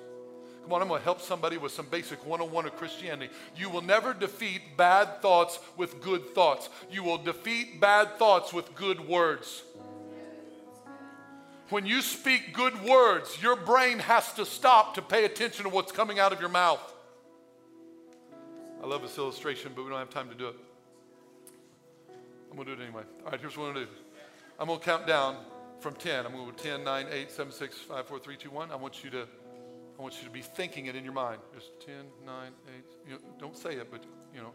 Come 0.63 0.73
on, 0.73 0.81
I'm 0.81 0.87
going 0.87 0.99
to 0.99 1.03
help 1.03 1.21
somebody 1.21 1.57
with 1.57 1.71
some 1.71 1.85
basic 1.85 2.25
101 2.25 2.65
of 2.65 2.75
Christianity. 2.77 3.31
You 3.55 3.69
will 3.69 3.83
never 3.83 4.15
defeat 4.15 4.61
bad 4.75 5.21
thoughts 5.21 5.59
with 5.77 6.01
good 6.01 6.33
thoughts. 6.33 6.69
You 6.89 7.03
will 7.03 7.19
defeat 7.19 7.79
bad 7.79 8.17
thoughts 8.17 8.51
with 8.51 8.73
good 8.73 9.07
words. 9.07 9.61
When 11.69 11.85
you 11.85 12.01
speak 12.01 12.53
good 12.53 12.83
words, 12.83 13.37
your 13.43 13.55
brain 13.55 13.99
has 13.99 14.33
to 14.33 14.45
stop 14.45 14.95
to 14.95 15.03
pay 15.03 15.25
attention 15.25 15.65
to 15.65 15.69
what's 15.69 15.91
coming 15.91 16.17
out 16.17 16.33
of 16.33 16.39
your 16.39 16.49
mouth. 16.49 16.94
I 18.81 18.87
love 18.87 19.01
this 19.01 19.17
illustration, 19.17 19.71
but 19.75 19.83
we 19.83 19.89
don't 19.89 19.99
have 19.99 20.09
time 20.09 20.29
to 20.29 20.35
do 20.35 20.47
it. 20.47 20.55
I'm 22.49 22.55
going 22.55 22.67
to 22.67 22.75
do 22.75 22.81
it 22.81 22.85
anyway. 22.85 23.03
All 23.25 23.31
right, 23.31 23.41
here's 23.41 23.57
what 23.57 23.67
I'm 23.67 23.73
going 23.73 23.85
to 23.87 23.91
do 23.91 23.97
I'm 24.59 24.67
going 24.67 24.79
to 24.79 24.85
count 24.85 25.07
down 25.07 25.37
from 25.79 25.93
10. 25.95 26.25
I'm 26.25 26.31
going 26.31 26.45
to 26.45 26.51
go 26.51 26.57
10, 26.57 26.83
9, 26.83 27.05
8, 27.11 27.31
7, 27.31 27.51
6, 27.51 27.77
5, 27.77 28.07
4, 28.07 28.19
3, 28.19 28.37
2, 28.37 28.49
1. 28.49 28.71
I 28.71 28.75
want 28.75 29.03
you 29.03 29.09
to. 29.11 29.27
I 29.97 30.01
want 30.01 30.17
you 30.17 30.25
to 30.25 30.29
be 30.29 30.41
thinking 30.41 30.87
it 30.87 30.95
in 30.95 31.03
your 31.05 31.13
mind. 31.13 31.39
Just 31.53 31.79
10, 31.85 31.95
9, 32.25 32.51
8. 32.67 32.83
You 33.07 33.13
know, 33.13 33.19
don't 33.39 33.57
say 33.57 33.75
it, 33.75 33.89
but 33.89 34.03
you 34.33 34.41
know, 34.41 34.51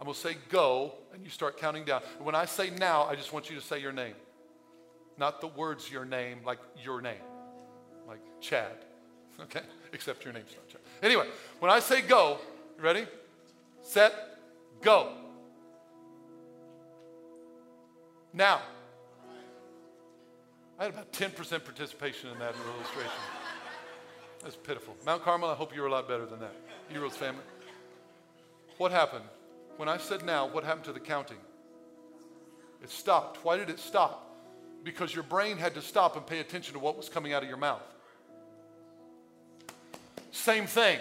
I'm 0.00 0.04
going 0.04 0.14
to 0.14 0.20
say 0.20 0.36
go, 0.50 0.94
and 1.14 1.24
you 1.24 1.30
start 1.30 1.58
counting 1.58 1.84
down. 1.84 2.02
When 2.18 2.34
I 2.34 2.44
say 2.44 2.70
now, 2.70 3.04
I 3.04 3.14
just 3.14 3.32
want 3.32 3.48
you 3.48 3.56
to 3.56 3.62
say 3.62 3.80
your 3.80 3.92
name. 3.92 4.14
Not 5.16 5.40
the 5.40 5.46
words 5.46 5.90
your 5.90 6.04
name, 6.04 6.40
like 6.44 6.58
your 6.82 7.00
name, 7.00 7.22
like 8.06 8.20
Chad. 8.40 8.72
Okay? 9.40 9.62
Except 9.92 10.24
your 10.24 10.32
name's 10.32 10.52
not 10.52 10.68
Chad. 10.68 10.80
Anyway, 11.02 11.26
when 11.58 11.68
I 11.68 11.80
say 11.80 12.02
go, 12.02 12.38
ready? 12.78 13.04
Set, 13.84 14.12
go. 14.82 15.12
Now, 18.32 18.60
I 20.78 20.84
had 20.84 20.92
about 20.92 21.12
10% 21.12 21.36
participation 21.64 22.30
in 22.30 22.38
that 22.40 22.54
illustration. 22.76 23.12
That's 24.42 24.56
pitiful. 24.56 24.96
Mount 25.06 25.22
Carmel, 25.22 25.48
I 25.48 25.54
hope 25.54 25.74
you 25.74 25.80
were 25.80 25.86
a 25.86 25.92
lot 25.92 26.08
better 26.08 26.26
than 26.26 26.40
that. 26.40 26.54
Heroes 26.88 27.16
family. 27.16 27.44
What 28.78 28.90
happened? 28.90 29.24
When 29.76 29.88
I 29.88 29.98
said 29.98 30.24
now, 30.24 30.48
what 30.48 30.64
happened 30.64 30.84
to 30.86 30.92
the 30.92 31.00
counting? 31.00 31.38
It 32.82 32.90
stopped. 32.90 33.44
Why 33.44 33.56
did 33.56 33.70
it 33.70 33.78
stop? 33.78 34.36
Because 34.82 35.14
your 35.14 35.22
brain 35.22 35.56
had 35.56 35.74
to 35.74 35.80
stop 35.80 36.16
and 36.16 36.26
pay 36.26 36.40
attention 36.40 36.74
to 36.74 36.80
what 36.80 36.96
was 36.96 37.08
coming 37.08 37.32
out 37.32 37.42
of 37.42 37.48
your 37.48 37.58
mouth. 37.58 37.82
Same 40.32 40.66
thing. 40.66 40.98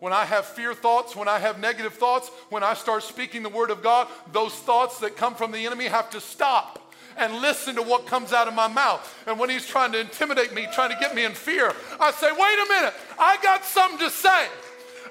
When 0.00 0.12
I 0.12 0.24
have 0.24 0.46
fear 0.46 0.74
thoughts, 0.74 1.16
when 1.16 1.28
I 1.28 1.38
have 1.38 1.58
negative 1.58 1.94
thoughts, 1.94 2.30
when 2.50 2.62
I 2.62 2.74
start 2.74 3.02
speaking 3.02 3.42
the 3.42 3.48
word 3.48 3.70
of 3.70 3.82
God, 3.82 4.06
those 4.32 4.54
thoughts 4.54 5.00
that 5.00 5.16
come 5.16 5.34
from 5.34 5.50
the 5.50 5.66
enemy 5.66 5.86
have 5.86 6.10
to 6.10 6.20
stop 6.20 6.92
and 7.16 7.40
listen 7.42 7.74
to 7.74 7.82
what 7.82 8.06
comes 8.06 8.32
out 8.32 8.46
of 8.46 8.54
my 8.54 8.68
mouth. 8.68 9.24
And 9.26 9.40
when 9.40 9.50
he's 9.50 9.66
trying 9.66 9.90
to 9.92 10.00
intimidate 10.00 10.54
me, 10.54 10.68
trying 10.72 10.90
to 10.90 10.96
get 11.00 11.16
me 11.16 11.24
in 11.24 11.32
fear, 11.32 11.72
I 11.98 12.12
say, 12.12 12.30
wait 12.30 12.38
a 12.38 12.68
minute, 12.68 12.94
I 13.18 13.38
got 13.42 13.64
something 13.64 13.98
to 13.98 14.10
say. 14.10 14.46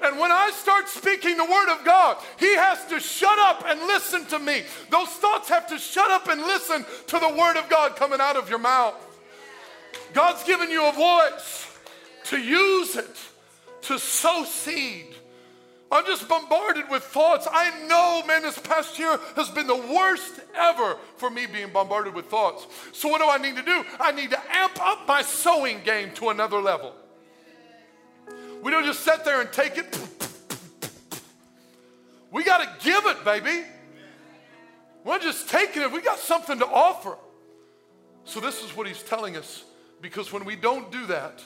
And 0.01 0.19
when 0.19 0.31
I 0.31 0.51
start 0.51 0.87
speaking 0.87 1.35
the 1.35 1.43
word 1.43 1.73
of 1.73 1.83
God, 1.83 2.17
he 2.39 2.55
has 2.55 2.85
to 2.85 2.99
shut 2.99 3.37
up 3.39 3.65
and 3.67 3.79
listen 3.81 4.25
to 4.27 4.39
me. 4.39 4.61
Those 4.89 5.09
thoughts 5.09 5.49
have 5.49 5.67
to 5.67 5.77
shut 5.77 6.09
up 6.11 6.29
and 6.29 6.41
listen 6.41 6.85
to 7.07 7.19
the 7.19 7.29
word 7.29 7.57
of 7.57 7.67
God 7.67 7.95
coming 7.95 8.21
out 8.21 8.37
of 8.37 8.49
your 8.49 8.59
mouth. 8.59 8.95
God's 10.13 10.43
given 10.45 10.69
you 10.69 10.87
a 10.87 10.93
voice 10.93 11.77
to 12.25 12.37
use 12.37 12.95
it 12.95 13.17
to 13.87 13.97
sow 13.97 14.43
seed. 14.43 15.15
I'm 15.89 16.05
just 16.05 16.27
bombarded 16.27 16.89
with 16.89 17.03
thoughts. 17.03 17.47
I 17.49 17.87
know, 17.87 18.21
man, 18.27 18.41
this 18.41 18.59
past 18.59 18.99
year 18.99 19.17
has 19.37 19.49
been 19.49 19.67
the 19.67 19.75
worst 19.75 20.41
ever 20.53 20.97
for 21.15 21.29
me 21.29 21.45
being 21.45 21.71
bombarded 21.71 22.13
with 22.13 22.25
thoughts. 22.25 22.67
So, 22.91 23.07
what 23.07 23.21
do 23.21 23.27
I 23.27 23.37
need 23.37 23.55
to 23.55 23.63
do? 23.63 23.83
I 23.99 24.11
need 24.11 24.31
to 24.31 24.39
amp 24.51 24.81
up 24.81 25.07
my 25.07 25.21
sowing 25.21 25.81
game 25.83 26.11
to 26.15 26.29
another 26.29 26.59
level. 26.59 26.93
We 28.61 28.71
don't 28.71 28.83
just 28.83 28.99
sit 29.01 29.23
there 29.23 29.39
and 29.39 29.51
take 29.53 29.77
it. 29.77 29.97
We 32.31 32.43
got 32.43 32.57
to 32.57 32.85
give 32.85 33.05
it, 33.05 33.23
baby. 33.23 33.63
We're 35.05 35.19
just 35.19 35.47
taking 35.47 35.83
it, 35.83 35.91
we 35.91 36.01
got 36.01 36.19
something 36.19 36.59
to 36.59 36.65
offer. 36.65 37.15
So, 38.25 38.41
this 38.41 38.61
is 38.61 38.75
what 38.75 38.87
he's 38.87 39.03
telling 39.03 39.37
us 39.37 39.63
because 40.01 40.33
when 40.33 40.43
we 40.43 40.57
don't 40.57 40.91
do 40.91 41.05
that, 41.05 41.41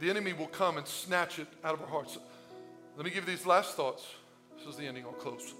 the 0.00 0.10
enemy 0.10 0.32
will 0.32 0.48
come 0.48 0.76
and 0.78 0.86
snatch 0.86 1.38
it 1.38 1.46
out 1.62 1.74
of 1.74 1.82
our 1.82 1.88
hearts. 1.88 2.18
Let 2.96 3.04
me 3.04 3.10
give 3.10 3.28
you 3.28 3.34
these 3.34 3.46
last 3.46 3.74
thoughts. 3.74 4.04
This 4.58 4.66
is 4.66 4.76
the 4.76 4.86
ending. 4.86 5.04
I'll 5.04 5.12
close. 5.12 5.54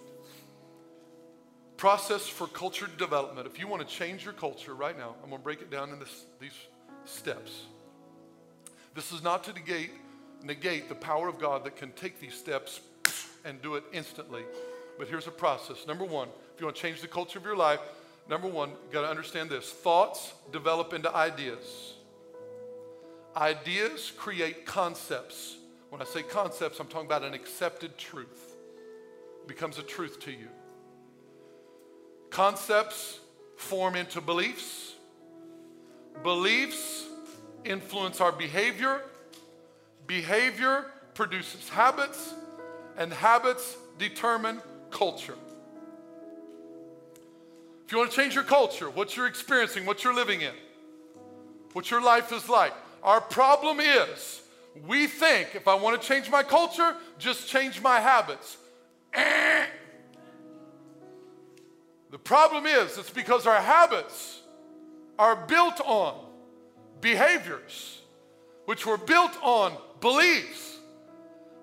Process 1.76 2.26
for 2.26 2.46
culture 2.46 2.88
development. 2.98 3.46
If 3.46 3.58
you 3.58 3.66
want 3.66 3.86
to 3.86 3.94
change 3.94 4.24
your 4.24 4.32
culture 4.32 4.74
right 4.74 4.96
now, 4.96 5.14
I'm 5.22 5.30
going 5.30 5.40
to 5.40 5.44
break 5.44 5.60
it 5.60 5.70
down 5.70 5.90
in 5.90 5.98
these 6.40 6.52
steps. 7.04 7.62
This 8.94 9.12
is 9.12 9.22
not 9.22 9.42
to 9.44 9.52
negate, 9.52 9.90
negate 10.42 10.88
the 10.88 10.94
power 10.94 11.28
of 11.28 11.40
God 11.40 11.64
that 11.64 11.76
can 11.76 11.90
take 11.92 12.20
these 12.20 12.34
steps 12.34 12.80
and 13.44 13.60
do 13.60 13.74
it 13.74 13.84
instantly. 13.92 14.42
But 14.98 15.08
here's 15.08 15.26
a 15.26 15.32
process. 15.32 15.86
Number 15.86 16.04
one, 16.04 16.28
if 16.54 16.60
you 16.60 16.66
want 16.66 16.76
to 16.76 16.82
change 16.82 17.00
the 17.00 17.08
culture 17.08 17.38
of 17.38 17.44
your 17.44 17.56
life, 17.56 17.80
number 18.30 18.46
one, 18.46 18.70
you 18.70 18.92
got 18.92 19.02
to 19.02 19.08
understand 19.08 19.50
this 19.50 19.68
thoughts 19.70 20.32
develop 20.52 20.94
into 20.94 21.14
ideas. 21.14 21.93
Ideas 23.36 24.12
create 24.16 24.64
concepts. 24.64 25.56
When 25.90 26.00
I 26.00 26.04
say 26.04 26.22
concepts, 26.22 26.78
I'm 26.80 26.86
talking 26.86 27.06
about 27.06 27.22
an 27.22 27.34
accepted 27.34 27.98
truth. 27.98 28.54
It 29.42 29.48
becomes 29.48 29.78
a 29.78 29.82
truth 29.82 30.20
to 30.20 30.30
you. 30.30 30.48
Concepts 32.30 33.20
form 33.56 33.96
into 33.96 34.20
beliefs. 34.20 34.94
Beliefs 36.22 37.06
influence 37.64 38.20
our 38.20 38.32
behavior. 38.32 39.02
Behavior 40.06 40.86
produces 41.14 41.68
habits, 41.68 42.34
and 42.96 43.12
habits 43.12 43.76
determine 43.98 44.60
culture. 44.90 45.36
If 47.86 47.92
you 47.92 47.98
want 47.98 48.10
to 48.10 48.16
change 48.16 48.34
your 48.34 48.44
culture, 48.44 48.90
what 48.90 49.16
you're 49.16 49.26
experiencing, 49.26 49.86
what 49.86 50.04
you're 50.04 50.14
living 50.14 50.40
in, 50.40 50.54
what 51.72 51.90
your 51.90 52.02
life 52.02 52.32
is 52.32 52.48
like, 52.48 52.72
our 53.04 53.20
problem 53.20 53.80
is 53.80 54.40
we 54.88 55.06
think 55.06 55.54
if 55.54 55.68
I 55.68 55.74
want 55.74 56.00
to 56.00 56.08
change 56.08 56.30
my 56.30 56.42
culture, 56.42 56.96
just 57.18 57.48
change 57.48 57.80
my 57.80 58.00
habits. 58.00 58.56
Eh. 59.12 59.66
The 62.10 62.18
problem 62.18 62.66
is, 62.66 62.96
it's 62.96 63.10
because 63.10 63.46
our 63.46 63.60
habits 63.60 64.40
are 65.18 65.36
built 65.36 65.80
on 65.80 66.14
behaviors, 67.00 68.00
which 68.64 68.86
were 68.86 68.96
built 68.96 69.32
on 69.42 69.76
beliefs, 70.00 70.78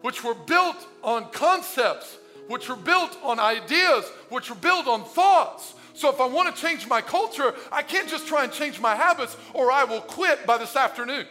which 0.02 0.24
were 0.24 0.36
built 0.36 0.88
on 1.04 1.30
concepts, 1.32 2.18
which 2.48 2.70
were 2.70 2.76
built 2.76 3.18
on 3.24 3.40
ideas, 3.40 4.06
which 4.30 4.50
were 4.50 4.56
built 4.56 4.88
on 4.88 5.04
thoughts. 5.04 5.74
So 5.94 6.10
if 6.10 6.20
I 6.20 6.26
want 6.26 6.56
to 6.56 6.62
change 6.62 6.88
my 6.88 7.02
culture, 7.02 7.54
I 7.72 7.84
can't 7.84 8.10
just 8.10 8.28
try 8.28 8.44
and 8.44 8.52
change 8.52 8.80
my 8.80 8.96
habits 8.96 9.36
or 9.54 9.72
I 9.72 9.84
will 9.84 10.02
quit 10.02 10.46
by 10.46 10.58
this 10.58 10.76
afternoon. 10.76 11.26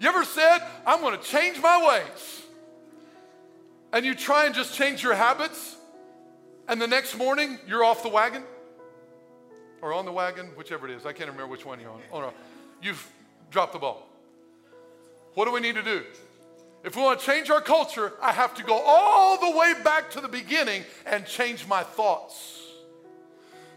You 0.00 0.08
ever 0.08 0.24
said, 0.24 0.58
I'm 0.86 1.00
going 1.00 1.18
to 1.18 1.22
change 1.22 1.60
my 1.60 1.86
ways? 1.86 2.42
And 3.92 4.04
you 4.04 4.14
try 4.14 4.46
and 4.46 4.54
just 4.54 4.74
change 4.74 5.02
your 5.02 5.14
habits, 5.14 5.76
and 6.68 6.80
the 6.80 6.86
next 6.86 7.18
morning 7.18 7.58
you're 7.66 7.84
off 7.84 8.02
the 8.02 8.08
wagon? 8.08 8.44
Or 9.82 9.92
on 9.92 10.04
the 10.04 10.12
wagon, 10.12 10.46
whichever 10.56 10.88
it 10.88 10.94
is. 10.94 11.04
I 11.04 11.12
can't 11.12 11.28
remember 11.28 11.48
which 11.48 11.66
one 11.66 11.80
you're 11.80 11.90
on. 11.90 12.00
Oh 12.12 12.20
no, 12.20 12.32
you've 12.80 13.04
dropped 13.50 13.72
the 13.72 13.78
ball. 13.78 14.06
What 15.34 15.46
do 15.46 15.52
we 15.52 15.60
need 15.60 15.74
to 15.74 15.82
do? 15.82 16.04
If 16.84 16.96
we 16.96 17.02
want 17.02 17.20
to 17.20 17.26
change 17.26 17.50
our 17.50 17.60
culture, 17.60 18.12
I 18.22 18.32
have 18.32 18.54
to 18.54 18.62
go 18.62 18.74
all 18.74 19.38
the 19.38 19.58
way 19.58 19.74
back 19.82 20.10
to 20.12 20.20
the 20.20 20.28
beginning 20.28 20.84
and 21.04 21.26
change 21.26 21.66
my 21.66 21.82
thoughts. 21.82 22.59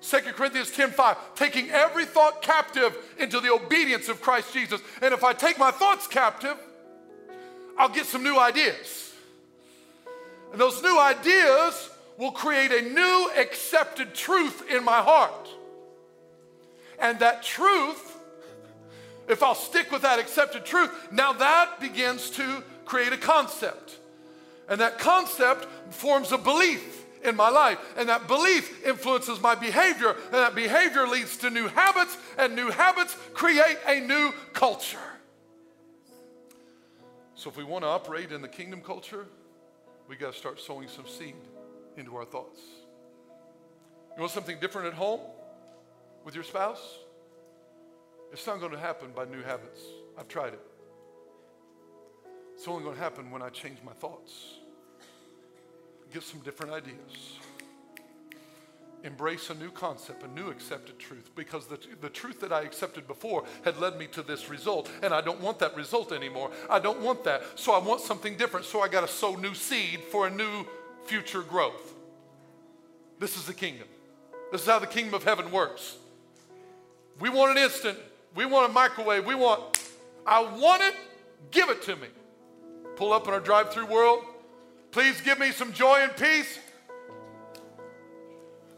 2 0.03 0.33
Corinthians 0.33 0.69
10:5, 0.69 1.17
taking 1.35 1.69
every 1.71 2.05
thought 2.05 2.41
captive 2.41 2.95
into 3.17 3.39
the 3.39 3.51
obedience 3.51 4.09
of 4.09 4.21
Christ 4.21 4.53
Jesus. 4.53 4.81
And 5.01 5.13
if 5.13 5.23
I 5.23 5.33
take 5.33 5.57
my 5.57 5.71
thoughts 5.71 6.07
captive, 6.07 6.57
I'll 7.77 7.89
get 7.89 8.05
some 8.05 8.21
new 8.21 8.37
ideas. 8.37 9.13
And 10.51 10.59
those 10.59 10.83
new 10.83 10.99
ideas 10.99 11.89
will 12.17 12.31
create 12.31 12.71
a 12.71 12.81
new 12.81 13.31
accepted 13.37 14.13
truth 14.13 14.69
in 14.69 14.83
my 14.83 15.01
heart. 15.01 15.49
And 16.99 17.19
that 17.19 17.41
truth, 17.41 18.17
if 19.27 19.41
I'll 19.41 19.55
stick 19.55 19.91
with 19.91 20.01
that 20.03 20.19
accepted 20.19 20.65
truth, 20.65 20.91
now 21.11 21.33
that 21.33 21.79
begins 21.79 22.29
to 22.31 22.63
create 22.85 23.13
a 23.13 23.17
concept. 23.17 23.97
And 24.67 24.79
that 24.81 24.99
concept 24.99 25.65
forms 25.91 26.31
a 26.31 26.37
belief 26.37 27.02
in 27.23 27.35
my 27.35 27.49
life. 27.49 27.79
And 27.97 28.09
that 28.09 28.27
belief 28.27 28.85
influences 28.85 29.41
my 29.41 29.55
behavior. 29.55 30.15
And 30.25 30.33
that 30.33 30.55
behavior 30.55 31.07
leads 31.07 31.37
to 31.37 31.49
new 31.49 31.67
habits. 31.67 32.17
And 32.37 32.55
new 32.55 32.69
habits 32.69 33.17
create 33.33 33.77
a 33.87 33.99
new 33.99 34.33
culture. 34.53 34.97
So 37.35 37.49
if 37.49 37.57
we 37.57 37.63
want 37.63 37.83
to 37.83 37.89
operate 37.89 38.31
in 38.31 38.41
the 38.41 38.47
kingdom 38.47 38.81
culture, 38.81 39.25
we 40.07 40.15
got 40.15 40.33
to 40.33 40.39
start 40.39 40.59
sowing 40.59 40.87
some 40.87 41.07
seed 41.07 41.35
into 41.97 42.15
our 42.15 42.25
thoughts. 42.25 42.61
You 44.15 44.21
want 44.21 44.31
something 44.31 44.59
different 44.59 44.87
at 44.87 44.93
home 44.93 45.21
with 46.23 46.35
your 46.35 46.43
spouse? 46.43 46.99
It's 48.31 48.47
not 48.47 48.59
going 48.59 48.71
to 48.71 48.79
happen 48.79 49.11
by 49.15 49.25
new 49.25 49.41
habits. 49.43 49.81
I've 50.17 50.27
tried 50.27 50.53
it. 50.53 50.61
It's 52.55 52.67
only 52.67 52.83
going 52.83 52.95
to 52.95 53.01
happen 53.01 53.31
when 53.31 53.41
I 53.41 53.49
change 53.49 53.77
my 53.83 53.93
thoughts, 53.93 54.59
get 56.13 56.23
some 56.23 56.39
different 56.41 56.71
ideas, 56.71 57.39
embrace 59.03 59.49
a 59.49 59.55
new 59.55 59.71
concept, 59.71 60.23
a 60.23 60.27
new 60.27 60.49
accepted 60.49 60.99
truth, 60.99 61.31
because 61.35 61.65
the, 61.65 61.79
the 62.01 62.09
truth 62.09 62.39
that 62.39 62.53
I 62.53 62.61
accepted 62.61 63.07
before 63.07 63.43
had 63.65 63.79
led 63.79 63.97
me 63.97 64.05
to 64.07 64.21
this 64.21 64.49
result, 64.49 64.89
and 65.01 65.13
I 65.13 65.21
don't 65.21 65.41
want 65.41 65.59
that 65.59 65.75
result 65.75 66.11
anymore. 66.11 66.51
I 66.69 66.79
don't 66.79 67.01
want 67.01 67.23
that. 67.23 67.41
So 67.55 67.73
I 67.73 67.79
want 67.79 67.99
something 68.01 68.37
different. 68.37 68.65
So 68.65 68.81
I 68.81 68.87
got 68.87 69.01
to 69.01 69.07
sow 69.07 69.35
new 69.35 69.55
seed 69.55 70.01
for 70.11 70.27
a 70.27 70.29
new 70.29 70.65
future 71.05 71.41
growth. 71.41 71.93
This 73.19 73.35
is 73.35 73.45
the 73.45 73.53
kingdom. 73.53 73.87
This 74.51 74.61
is 74.61 74.67
how 74.67 74.79
the 74.79 74.87
kingdom 74.87 75.15
of 75.15 75.23
heaven 75.23 75.51
works. 75.51 75.97
We 77.19 77.29
want 77.29 77.57
an 77.57 77.63
instant. 77.63 77.97
We 78.35 78.45
want 78.45 78.69
a 78.69 78.73
microwave. 78.73 79.25
We 79.25 79.35
want, 79.35 79.79
I 80.25 80.41
want 80.41 80.83
it, 80.83 80.95
give 81.51 81.69
it 81.69 81.81
to 81.83 81.95
me 81.95 82.07
pull 82.95 83.11
up 83.11 83.27
in 83.27 83.33
our 83.33 83.39
drive 83.39 83.73
through 83.73 83.87
world. 83.87 84.23
Please 84.93 85.19
give 85.21 85.39
me 85.39 85.51
some 85.51 85.73
joy 85.73 86.01
and 86.03 86.15
peace. 86.15 86.59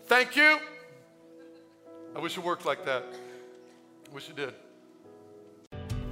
Thank 0.06 0.38
you. 0.38 0.60
I 2.16 2.20
wish 2.20 2.38
it 2.38 2.44
worked 2.44 2.66
like 2.66 2.86
that. 2.86 3.04
I 4.10 4.14
wish 4.14 4.30
it 4.30 4.38
did. 4.38 4.54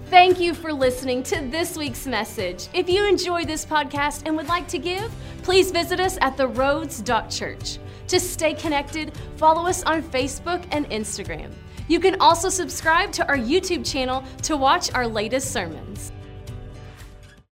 Thank 0.07 0.41
you 0.41 0.53
for 0.53 0.73
listening 0.73 1.23
to 1.23 1.47
this 1.49 1.77
week's 1.77 2.05
message. 2.05 2.67
If 2.73 2.89
you 2.89 3.07
enjoyed 3.07 3.47
this 3.47 3.65
podcast 3.65 4.23
and 4.25 4.35
would 4.35 4.49
like 4.49 4.67
to 4.67 4.77
give, 4.77 5.09
please 5.41 5.71
visit 5.71 6.01
us 6.01 6.17
at 6.19 6.35
theroads.church. 6.35 7.79
To 8.09 8.19
stay 8.19 8.53
connected, 8.55 9.13
follow 9.37 9.65
us 9.65 9.83
on 9.83 10.03
Facebook 10.03 10.65
and 10.71 10.85
Instagram. 10.89 11.53
You 11.87 12.01
can 12.01 12.19
also 12.19 12.49
subscribe 12.49 13.13
to 13.13 13.27
our 13.29 13.37
YouTube 13.37 13.89
channel 13.89 14.25
to 14.41 14.57
watch 14.57 14.93
our 14.93 15.07
latest 15.07 15.51
sermons. 15.51 16.11